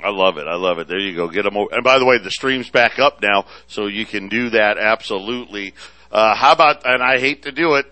I 0.04 0.10
love 0.10 0.36
it. 0.36 0.46
I 0.46 0.56
love 0.56 0.78
it. 0.78 0.86
There 0.86 0.98
you 0.98 1.16
go. 1.16 1.28
Get 1.28 1.44
them. 1.44 1.56
Over. 1.56 1.74
And 1.74 1.82
by 1.82 1.98
the 1.98 2.04
way, 2.04 2.18
the 2.18 2.30
stream's 2.30 2.68
back 2.68 2.98
up 2.98 3.22
now, 3.22 3.46
so 3.66 3.86
you 3.86 4.04
can 4.04 4.28
do 4.28 4.50
that 4.50 4.76
absolutely. 4.76 5.72
Uh, 6.12 6.34
how 6.34 6.52
about? 6.52 6.84
And 6.84 7.02
I 7.02 7.18
hate 7.18 7.44
to 7.44 7.52
do 7.52 7.74
it. 7.76 7.86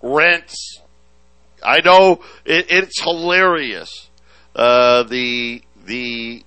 Rents. 0.00 0.80
I 1.62 1.80
know 1.82 2.20
it, 2.46 2.66
it's 2.70 3.02
hilarious. 3.02 4.08
Uh, 4.56 5.02
the 5.02 5.62
the 5.84 6.44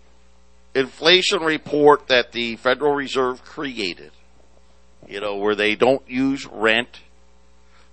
inflation 0.73 1.43
report 1.43 2.07
that 2.07 2.31
the 2.31 2.55
Federal 2.55 2.95
Reserve 2.95 3.43
created. 3.43 4.11
You 5.07 5.21
know 5.21 5.35
where 5.35 5.53
they 5.53 5.75
don't 5.75 6.07
use 6.09 6.47
rent. 6.47 7.01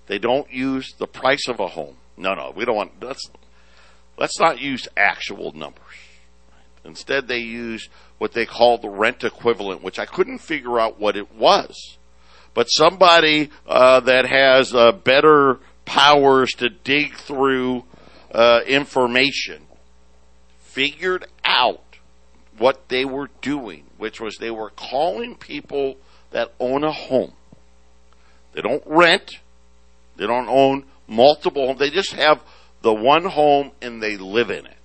They 0.07 0.18
don't 0.18 0.51
use 0.51 0.94
the 0.97 1.07
price 1.07 1.49
of 1.49 1.61
a 1.61 1.68
home. 1.68 1.97
No, 2.16 2.34
no, 2.34 2.53
we 2.57 2.64
don't 2.64 2.76
want. 2.76 2.92
Let's 3.03 3.30
let's 4.16 4.40
not 4.40 4.59
use 4.59 4.88
actual 4.97 5.53
numbers. 5.53 5.84
Instead, 6.85 7.28
they 7.28 7.39
use 7.39 7.89
what 8.18 8.33
they 8.33 8.47
call 8.47 8.78
the 8.78 8.89
rent 8.89 9.24
equivalent, 9.24 9.83
which 9.83 9.99
I 9.99 10.07
couldn't 10.07 10.39
figure 10.39 10.78
out 10.78 10.99
what 10.99 11.16
it 11.16 11.35
was. 11.35 11.99
But 12.55 12.66
somebody 12.66 13.51
uh, 13.66 14.01
that 14.01 14.26
has 14.26 14.74
uh, 14.74 14.93
better 14.93 15.59
powers 15.85 16.51
to 16.53 16.68
dig 16.68 17.14
through 17.14 17.85
uh, 18.33 18.61
information 18.66 19.66
figured 20.59 21.26
out 21.45 21.99
what 22.59 22.89
they 22.89 23.05
were 23.05 23.28
doing, 23.41 23.85
which 23.99 24.20
was 24.20 24.37
they 24.37 24.51
were 24.51 24.70
calling 24.70 25.35
people 25.37 25.97
that 26.31 26.53
own 26.61 26.85
a 26.85 26.93
home. 26.93 27.33
They 28.53 28.62
don't 28.62 28.83
rent. 28.87 29.39
They 30.16 30.26
don't 30.26 30.49
own 30.49 30.85
multiple 31.07 31.66
homes. 31.66 31.78
They 31.78 31.91
just 31.91 32.12
have 32.12 32.43
the 32.83 32.93
one 32.93 33.24
home 33.24 33.72
and 33.81 34.03
they 34.03 34.16
live 34.16 34.51
in 34.51 34.66
it 34.66 34.80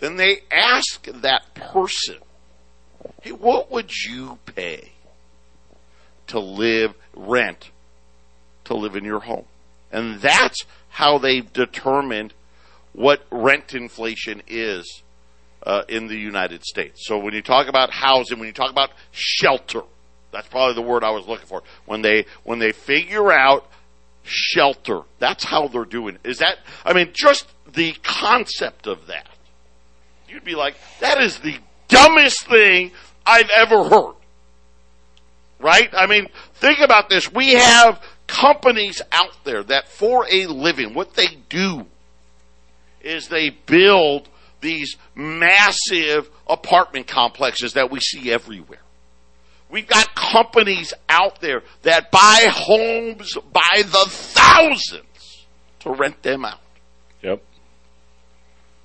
then 0.00 0.16
they 0.16 0.42
ask 0.50 1.04
that 1.06 1.54
person 1.54 2.18
Hey, 3.22 3.32
what 3.32 3.70
would 3.70 3.90
you 3.90 4.38
pay 4.46 4.92
to 6.28 6.38
live 6.38 6.94
rent 7.14 7.70
to 8.64 8.74
live 8.74 8.96
in 8.96 9.04
your 9.04 9.20
home? 9.20 9.44
And 9.92 10.20
that's 10.20 10.64
how 10.88 11.18
they've 11.18 11.50
determined 11.52 12.32
what 12.92 13.22
rent 13.30 13.74
inflation 13.74 14.42
is 14.46 15.02
uh, 15.64 15.82
in 15.88 16.08
the 16.08 16.16
United 16.16 16.64
States. 16.64 17.06
So 17.06 17.18
when 17.18 17.34
you 17.34 17.42
talk 17.42 17.68
about 17.68 17.90
housing, 17.90 18.38
when 18.38 18.46
you 18.46 18.52
talk 18.52 18.70
about 18.70 18.90
shelter, 19.12 19.82
that's 20.30 20.48
probably 20.48 20.74
the 20.74 20.82
word 20.82 21.04
I 21.04 21.10
was 21.10 21.26
looking 21.26 21.46
for. 21.46 21.62
When 21.86 22.02
they 22.02 22.26
when 22.42 22.58
they 22.58 22.72
figure 22.72 23.32
out 23.32 23.66
shelter, 24.24 25.02
that's 25.18 25.44
how 25.44 25.68
they're 25.68 25.84
doing. 25.84 26.18
Is 26.24 26.38
that? 26.38 26.58
I 26.84 26.92
mean, 26.92 27.10
just 27.12 27.46
the 27.72 27.94
concept 28.02 28.86
of 28.86 29.06
that, 29.06 29.28
you'd 30.34 30.44
be 30.44 30.56
like, 30.56 30.74
that 31.00 31.20
is 31.20 31.38
the 31.38 31.56
dumbest 31.88 32.46
thing 32.46 32.90
I've 33.24 33.50
ever 33.54 33.84
heard. 33.84 34.14
Right? 35.60 35.88
I 35.94 36.06
mean, 36.06 36.26
think 36.54 36.80
about 36.80 37.08
this. 37.08 37.32
We 37.32 37.54
have 37.54 38.02
companies 38.26 39.00
out 39.12 39.36
there 39.44 39.62
that 39.62 39.88
for 39.88 40.26
a 40.30 40.46
living, 40.46 40.92
what 40.92 41.14
they 41.14 41.28
do 41.48 41.86
is 43.00 43.28
they 43.28 43.50
build 43.50 44.28
these 44.60 44.96
massive 45.14 46.28
apartment 46.48 47.06
complexes 47.06 47.74
that 47.74 47.90
we 47.90 48.00
see 48.00 48.32
everywhere. 48.32 48.80
We've 49.70 49.86
got 49.86 50.14
companies 50.14 50.92
out 51.08 51.40
there 51.40 51.62
that 51.82 52.10
buy 52.10 52.46
homes 52.50 53.36
by 53.52 53.82
the 53.84 54.04
thousands 54.08 55.46
to 55.80 55.90
rent 55.90 56.22
them 56.22 56.44
out. 56.44 56.60
Yep. 57.22 57.42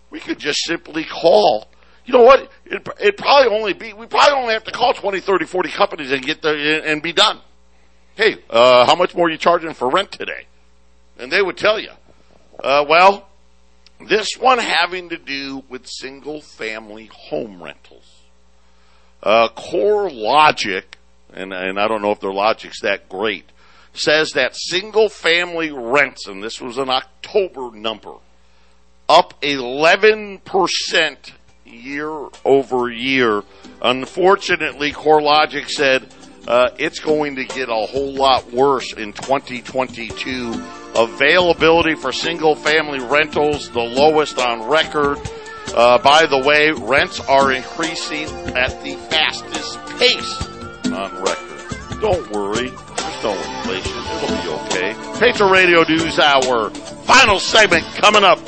We 0.10 0.20
could 0.20 0.40
just 0.40 0.64
simply 0.64 1.04
call. 1.04 1.68
You 2.06 2.14
know 2.14 2.24
what? 2.24 2.52
It, 2.66 2.88
it 3.00 3.18
probably 3.18 3.56
only 3.56 3.74
be, 3.74 3.94
we 3.94 4.08
probably 4.08 4.34
only 4.36 4.54
have 4.54 4.64
to 4.66 4.72
call 4.72 4.94
20, 4.94 5.20
30, 5.20 5.46
40 5.46 5.70
companies 5.70 6.12
and 6.12 6.24
get 6.24 6.42
there 6.42 6.84
and 6.84 7.02
be 7.02 7.14
done. 7.14 7.40
Hey, 8.16 8.38
uh, 8.50 8.86
how 8.86 8.96
much 8.96 9.16
more 9.16 9.28
are 9.28 9.30
you 9.30 9.38
charging 9.38 9.74
for 9.74 9.90
rent 9.90 10.12
today? 10.12 10.46
And 11.18 11.32
they 11.32 11.42
would 11.42 11.58
tell 11.58 11.80
you. 11.80 11.92
Uh, 12.62 12.84
well, 12.90 13.30
this 14.08 14.38
one 14.38 14.58
having 14.58 15.10
to 15.10 15.18
do 15.18 15.64
with 15.70 15.88
single 15.88 16.42
family 16.42 17.10
home 17.14 17.62
rentals. 17.62 18.24
Uh, 19.22 19.50
CoreLogic, 19.50 20.84
and, 21.34 21.54
and 21.54 21.80
I 21.80 21.88
don't 21.88 22.02
know 22.02 22.12
if 22.12 22.20
their 22.20 22.32
logic's 22.32 22.82
that 22.82 23.10
great, 23.10 23.46
says 23.94 24.32
that 24.32 24.56
single 24.56 25.10
family 25.10 25.72
rents, 25.72 26.28
and 26.28 26.42
this 26.42 26.62
was 26.62 26.78
an 26.78 26.90
October 26.90 27.72
number, 27.76 28.16
up 29.10 29.42
11% 29.42 31.32
year 31.66 32.28
over 32.46 32.90
year. 32.90 33.44
Unfortunately, 33.82 34.94
CoreLogic 34.94 35.70
said 35.70 36.08
uh, 36.48 36.70
it's 36.78 37.00
going 37.00 37.36
to 37.36 37.46
get 37.46 37.68
a 37.70 37.74
whole 37.74 38.14
lot 38.14 38.52
worse 38.54 38.94
in 38.94 39.12
2022 39.12 40.54
Availability 40.96 41.96
for 41.96 42.12
single 42.12 42.56
family 42.56 43.00
rentals, 43.00 43.70
the 43.70 43.80
lowest 43.80 44.40
on 44.40 44.68
record. 44.68 45.20
Uh, 45.74 46.00
by 46.00 46.26
the 46.26 46.38
way, 46.40 46.72
rents 46.72 47.20
are 47.22 47.52
increasing 47.52 48.28
at 48.58 48.84
the 48.84 48.96
fastest 49.10 49.80
pace 50.00 50.48
on 50.88 51.16
record. 51.24 52.02
Don't 52.02 52.32
worry, 52.32 52.70
there's 52.70 53.24
no 53.24 53.32
inflation. 53.32 53.98
It'll 54.24 54.42
be 54.42 54.66
okay. 54.66 55.20
Patriot 55.20 55.52
Radio 55.52 55.84
News 55.84 56.18
Hour, 56.18 56.72
final 56.72 57.40
segment 57.40 57.86
coming 57.96 58.24
up. 58.24 58.40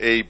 a 0.00 0.24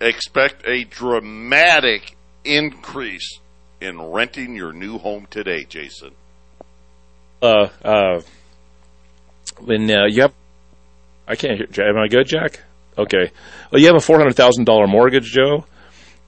expect 0.00 0.66
a 0.66 0.84
dramatic 0.84 2.16
increase 2.44 3.38
in 3.80 4.00
renting 4.00 4.54
your 4.54 4.72
new 4.72 4.98
home 4.98 5.26
today, 5.30 5.64
Jason? 5.64 6.10
Uh, 7.42 7.68
uh, 7.84 8.20
when 9.60 9.90
uh, 9.90 10.06
you 10.06 10.22
have, 10.22 10.34
I 11.26 11.36
can't 11.36 11.58
hear. 11.58 11.86
Am 11.86 11.96
I 11.96 12.08
good, 12.08 12.26
Jack? 12.26 12.60
Okay. 12.98 13.30
Well, 13.70 13.80
you 13.80 13.86
have 13.86 13.96
a 13.96 14.00
four 14.00 14.18
hundred 14.18 14.36
thousand 14.36 14.64
dollar 14.64 14.86
mortgage, 14.86 15.32
Joe, 15.32 15.64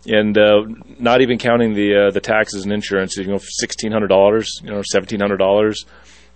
and 0.06 0.36
uh, 0.38 0.62
not 0.98 1.20
even 1.20 1.38
counting 1.38 1.74
the 1.74 2.06
uh, 2.06 2.10
the 2.10 2.20
taxes 2.20 2.64
and 2.64 2.72
insurance, 2.72 3.16
you 3.16 3.26
know, 3.26 3.40
sixteen 3.42 3.92
hundred 3.92 4.08
dollars, 4.08 4.60
you 4.62 4.70
know, 4.70 4.82
seventeen 4.82 5.20
hundred 5.20 5.38
dollars. 5.38 5.84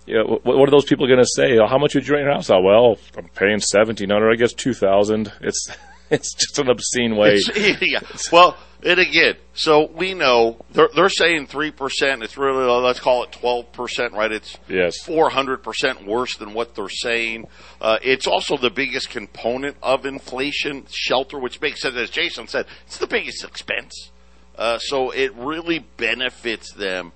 What, 0.09 0.69
are 0.69 0.71
those 0.71 0.85
people 0.85 1.05
going 1.05 1.19
to 1.19 1.27
say? 1.27 1.57
How 1.57 1.77
much 1.77 1.93
would 1.93 2.07
you 2.07 2.13
rent 2.13 2.25
your 2.25 2.33
house 2.33 2.49
out? 2.49 2.63
Well, 2.63 2.97
I'm 3.17 3.27
paying 3.29 3.59
seventeen 3.59 4.09
hundred. 4.09 4.31
I 4.31 4.35
guess 4.35 4.53
two 4.53 4.73
thousand. 4.73 5.33
It's 5.41 5.69
it's 6.11 6.33
just 6.33 6.59
an 6.59 6.69
obscene 6.69 7.15
way. 7.15 7.41
yeah. 7.81 7.99
Well, 8.31 8.57
and 8.83 8.99
again, 8.99 9.35
so 9.53 9.89
we 9.91 10.13
know 10.13 10.57
they're, 10.71 10.89
they're 10.95 11.09
saying 11.09 11.47
three 11.47 11.71
percent. 11.71 12.23
It's 12.23 12.37
really 12.37 12.63
let's 12.65 12.99
call 12.99 13.23
it 13.23 13.31
twelve 13.31 13.71
percent, 13.71 14.13
right? 14.13 14.31
It's 14.31 14.55
yes 14.67 14.97
four 15.03 15.29
hundred 15.29 15.63
percent 15.63 16.05
worse 16.05 16.37
than 16.37 16.53
what 16.53 16.75
they're 16.75 16.89
saying. 16.89 17.47
Uh, 17.81 17.97
it's 18.01 18.27
also 18.27 18.57
the 18.57 18.69
biggest 18.69 19.09
component 19.09 19.77
of 19.81 20.05
inflation, 20.05 20.85
shelter, 20.89 21.39
which 21.39 21.59
makes 21.59 21.81
sense. 21.81 21.95
As 21.95 22.09
Jason 22.09 22.47
said, 22.47 22.67
it's 22.85 22.97
the 22.97 23.07
biggest 23.07 23.43
expense. 23.43 24.11
Uh, 24.55 24.79
so 24.79 25.11
it 25.11 25.33
really 25.35 25.79
benefits 25.97 26.73
them 26.73 27.11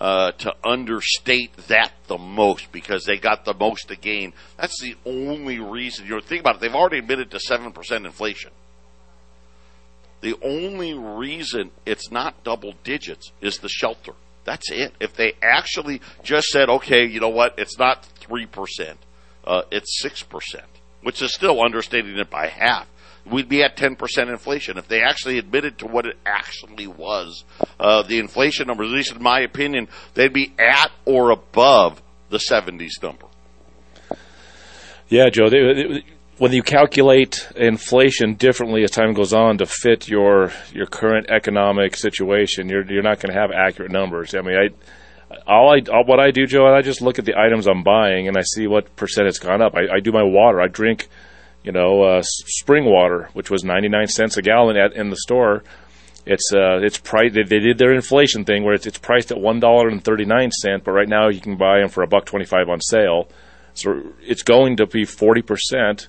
uh, 0.00 0.32
to 0.32 0.54
understate 0.64 1.56
that 1.68 1.92
the 2.08 2.18
most 2.18 2.70
because 2.72 3.04
they 3.04 3.16
got 3.16 3.44
the 3.44 3.54
most 3.54 3.88
to 3.88 3.96
gain. 3.96 4.32
That's 4.56 4.80
the 4.80 4.96
only 5.06 5.60
reason. 5.60 6.06
You 6.06 6.14
know, 6.16 6.20
think 6.20 6.40
about 6.40 6.56
it. 6.56 6.60
They've 6.60 6.74
already 6.74 6.98
admitted 6.98 7.30
to 7.30 7.40
seven 7.40 7.72
percent 7.72 8.06
inflation. 8.06 8.50
The 10.20 10.36
only 10.42 10.94
reason 10.94 11.70
it's 11.84 12.10
not 12.10 12.42
double 12.44 12.74
digits 12.82 13.30
is 13.42 13.58
the 13.58 13.68
shelter. 13.68 14.14
That's 14.44 14.70
it. 14.70 14.94
If 14.98 15.14
they 15.14 15.34
actually 15.42 16.00
just 16.22 16.48
said, 16.48 16.68
okay, 16.68 17.06
you 17.06 17.20
know 17.20 17.28
what, 17.28 17.58
it's 17.58 17.78
not 17.78 18.06
3%, 18.20 18.94
uh, 19.46 19.62
it's 19.70 20.02
6%, 20.02 20.54
which 21.02 21.20
is 21.20 21.34
still 21.34 21.62
understating 21.62 22.16
it 22.16 22.30
by 22.30 22.46
half, 22.46 22.86
we'd 23.30 23.48
be 23.48 23.62
at 23.62 23.76
10% 23.76 24.28
inflation. 24.28 24.78
If 24.78 24.88
they 24.88 25.02
actually 25.02 25.38
admitted 25.38 25.78
to 25.78 25.86
what 25.86 26.06
it 26.06 26.16
actually 26.26 26.86
was, 26.86 27.44
uh, 27.80 28.02
the 28.02 28.18
inflation 28.18 28.66
number, 28.66 28.84
at 28.84 28.90
least 28.90 29.12
in 29.12 29.22
my 29.22 29.40
opinion, 29.40 29.88
they'd 30.14 30.32
be 30.32 30.52
at 30.58 30.90
or 31.04 31.30
above 31.30 32.02
the 32.30 32.38
70s 32.38 33.02
number. 33.02 33.26
Yeah, 35.08 35.28
Joe. 35.30 35.48
They, 35.48 35.58
they, 35.60 36.04
when 36.38 36.52
you 36.52 36.62
calculate 36.62 37.48
inflation 37.54 38.34
differently 38.34 38.82
as 38.82 38.90
time 38.90 39.12
goes 39.12 39.32
on 39.32 39.58
to 39.58 39.66
fit 39.66 40.08
your 40.08 40.50
your 40.72 40.86
current 40.86 41.30
economic 41.30 41.96
situation, 41.96 42.68
you're 42.68 42.90
you're 42.90 43.02
not 43.02 43.20
going 43.20 43.32
to 43.32 43.40
have 43.40 43.50
accurate 43.52 43.92
numbers. 43.92 44.34
I 44.34 44.40
mean, 44.40 44.56
I 44.56 45.40
all 45.46 45.72
I 45.72 45.80
all, 45.92 46.04
what 46.04 46.20
I 46.20 46.30
do, 46.30 46.46
Joe, 46.46 46.66
I 46.66 46.82
just 46.82 47.02
look 47.02 47.18
at 47.18 47.24
the 47.24 47.38
items 47.38 47.66
I'm 47.66 47.82
buying 47.82 48.28
and 48.28 48.36
I 48.36 48.42
see 48.42 48.66
what 48.66 48.96
percent 48.96 49.28
it's 49.28 49.38
gone 49.38 49.62
up. 49.62 49.74
I, 49.74 49.96
I 49.96 50.00
do 50.00 50.10
my 50.10 50.22
water. 50.22 50.60
I 50.60 50.68
drink, 50.68 51.08
you 51.64 51.72
know, 51.72 52.02
uh, 52.02 52.22
spring 52.22 52.84
water, 52.84 53.30
which 53.32 53.50
was 53.50 53.64
99 53.64 54.06
cents 54.08 54.36
a 54.36 54.42
gallon 54.42 54.76
at 54.76 54.92
in 54.92 55.10
the 55.10 55.16
store. 55.16 55.64
It's 56.26 56.52
uh, 56.54 56.78
it's 56.82 56.98
priced. 56.98 57.34
They, 57.34 57.42
they 57.42 57.58
did 57.58 57.78
their 57.78 57.92
inflation 57.92 58.44
thing 58.44 58.64
where 58.64 58.74
it's, 58.74 58.86
it's 58.86 58.98
priced 58.98 59.30
at 59.30 59.38
one 59.38 59.60
dollar 59.60 59.88
and 59.88 60.02
thirty 60.02 60.24
nine 60.24 60.50
cent, 60.50 60.84
but 60.84 60.92
right 60.92 61.08
now 61.08 61.28
you 61.28 61.40
can 61.40 61.56
buy 61.56 61.80
them 61.80 61.90
for 61.90 62.02
a 62.02 62.06
buck 62.06 62.24
twenty 62.24 62.46
five 62.46 62.68
on 62.70 62.80
sale. 62.80 63.28
So 63.74 64.02
it's 64.22 64.42
going 64.42 64.78
to 64.78 64.86
be 64.86 65.04
forty 65.04 65.42
percent 65.42 66.08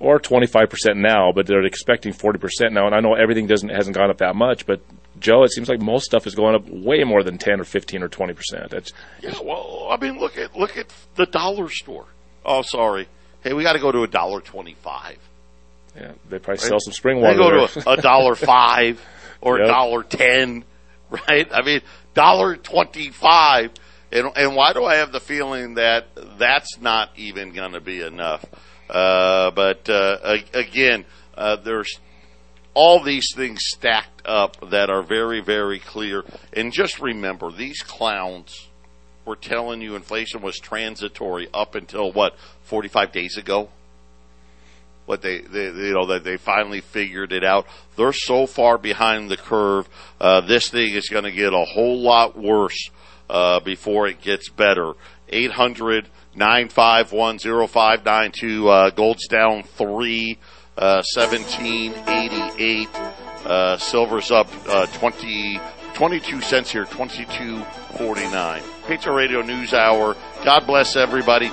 or 0.00 0.20
25% 0.20 0.96
now, 0.96 1.32
but 1.32 1.46
they're 1.46 1.64
expecting 1.64 2.12
40% 2.12 2.72
now. 2.72 2.86
And 2.86 2.94
I 2.94 3.00
know 3.00 3.14
everything 3.14 3.46
doesn't 3.46 3.70
hasn't 3.70 3.96
gone 3.96 4.10
up 4.10 4.18
that 4.18 4.36
much, 4.36 4.66
but 4.66 4.80
Joe, 5.18 5.42
it 5.42 5.50
seems 5.50 5.68
like 5.68 5.80
most 5.80 6.04
stuff 6.04 6.26
is 6.26 6.34
going 6.34 6.54
up 6.54 6.68
way 6.68 7.02
more 7.02 7.24
than 7.24 7.38
10 7.38 7.60
or 7.60 7.64
15 7.64 8.02
or 8.02 8.08
20 8.08 8.32
percent. 8.32 8.70
That's 8.70 8.92
Yeah, 9.20 9.34
well, 9.42 9.88
I 9.90 9.96
mean, 9.96 10.18
look 10.18 10.38
at 10.38 10.56
look 10.56 10.76
at 10.76 10.92
the 11.16 11.26
dollar 11.26 11.68
store. 11.68 12.06
Oh, 12.44 12.62
sorry. 12.62 13.08
Hey, 13.42 13.52
we 13.52 13.62
got 13.62 13.74
to 13.74 13.78
go 13.78 13.92
to 13.92 14.02
a 14.02 14.08
dollar 14.08 14.40
twenty-five. 14.40 15.18
yeah, 15.96 16.12
they 16.28 16.38
probably 16.38 16.58
sell 16.58 16.80
some 16.80 16.92
spring 16.92 17.20
They 17.20 17.28
water. 17.36 17.38
go 17.38 17.66
there. 17.68 17.82
to 17.84 17.90
a 17.90 17.96
dollar 18.02 18.34
five 18.36 19.00
or 19.40 19.56
a 19.58 19.60
Yep. 19.60 19.68
dollar 19.68 20.02
ten, 20.02 20.64
right? 21.10 21.48
I 21.52 21.62
mean, 21.62 21.80
dollar 22.14 22.56
twenty-five. 22.56 23.70
And 24.10 24.26
and 24.36 24.56
why 24.56 24.72
do 24.72 24.84
I 24.84 24.96
have 24.96 25.12
the 25.12 25.20
feeling 25.20 25.74
that 25.74 26.06
that's 26.38 26.78
not 26.80 27.10
even 27.16 27.52
going 27.52 27.72
to 27.72 27.80
be 27.80 28.00
enough? 28.00 28.44
Uh, 28.88 29.50
but 29.50 29.88
uh, 29.90 30.36
again, 30.54 31.04
uh, 31.36 31.56
there's 31.56 31.98
all 32.74 33.02
these 33.02 33.26
things 33.36 33.60
stacked 33.64 34.22
up 34.24 34.70
that 34.70 34.88
are 34.88 35.02
very, 35.02 35.40
very 35.42 35.78
clear. 35.78 36.24
And 36.54 36.72
just 36.72 37.00
remember, 37.00 37.50
these 37.50 37.82
clowns 37.82 38.67
were 39.28 39.36
telling 39.36 39.82
you 39.82 39.94
inflation 39.94 40.40
was 40.40 40.58
transitory 40.58 41.48
up 41.52 41.74
until 41.74 42.10
what, 42.10 42.34
45 42.64 43.12
days 43.12 43.36
ago? 43.36 43.68
What 45.04 45.22
they, 45.22 45.40
they 45.42 45.66
you 45.66 45.92
know, 45.94 46.06
that 46.06 46.24
they 46.24 46.38
finally 46.38 46.80
figured 46.80 47.32
it 47.32 47.44
out. 47.44 47.66
They're 47.96 48.12
so 48.12 48.46
far 48.46 48.78
behind 48.78 49.30
the 49.30 49.36
curve. 49.36 49.88
Uh, 50.20 50.40
this 50.40 50.70
thing 50.70 50.94
is 50.94 51.08
going 51.08 51.24
to 51.24 51.32
get 51.32 51.52
a 51.52 51.64
whole 51.64 52.00
lot 52.00 52.36
worse 52.38 52.90
uh, 53.30 53.60
before 53.60 54.08
it 54.08 54.20
gets 54.20 54.48
better. 54.48 54.94
800 55.28 56.08
951 56.34 57.38
0592. 57.38 58.68
Uh, 58.68 58.90
Gold's 58.90 59.28
down 59.28 59.62
three, 59.62 60.38
uh, 60.76 61.02
1788. 61.14 62.88
Uh, 63.44 63.76
silver's 63.78 64.30
up 64.30 64.48
uh, 64.68 64.86
20, 64.98 65.60
22 65.98 66.40
cents 66.40 66.70
here, 66.70 66.84
22.49. 66.84 68.86
Patriot 68.86 69.16
Radio 69.16 69.42
News 69.42 69.74
Hour. 69.74 70.16
God 70.44 70.64
bless 70.64 70.94
everybody. 70.94 71.50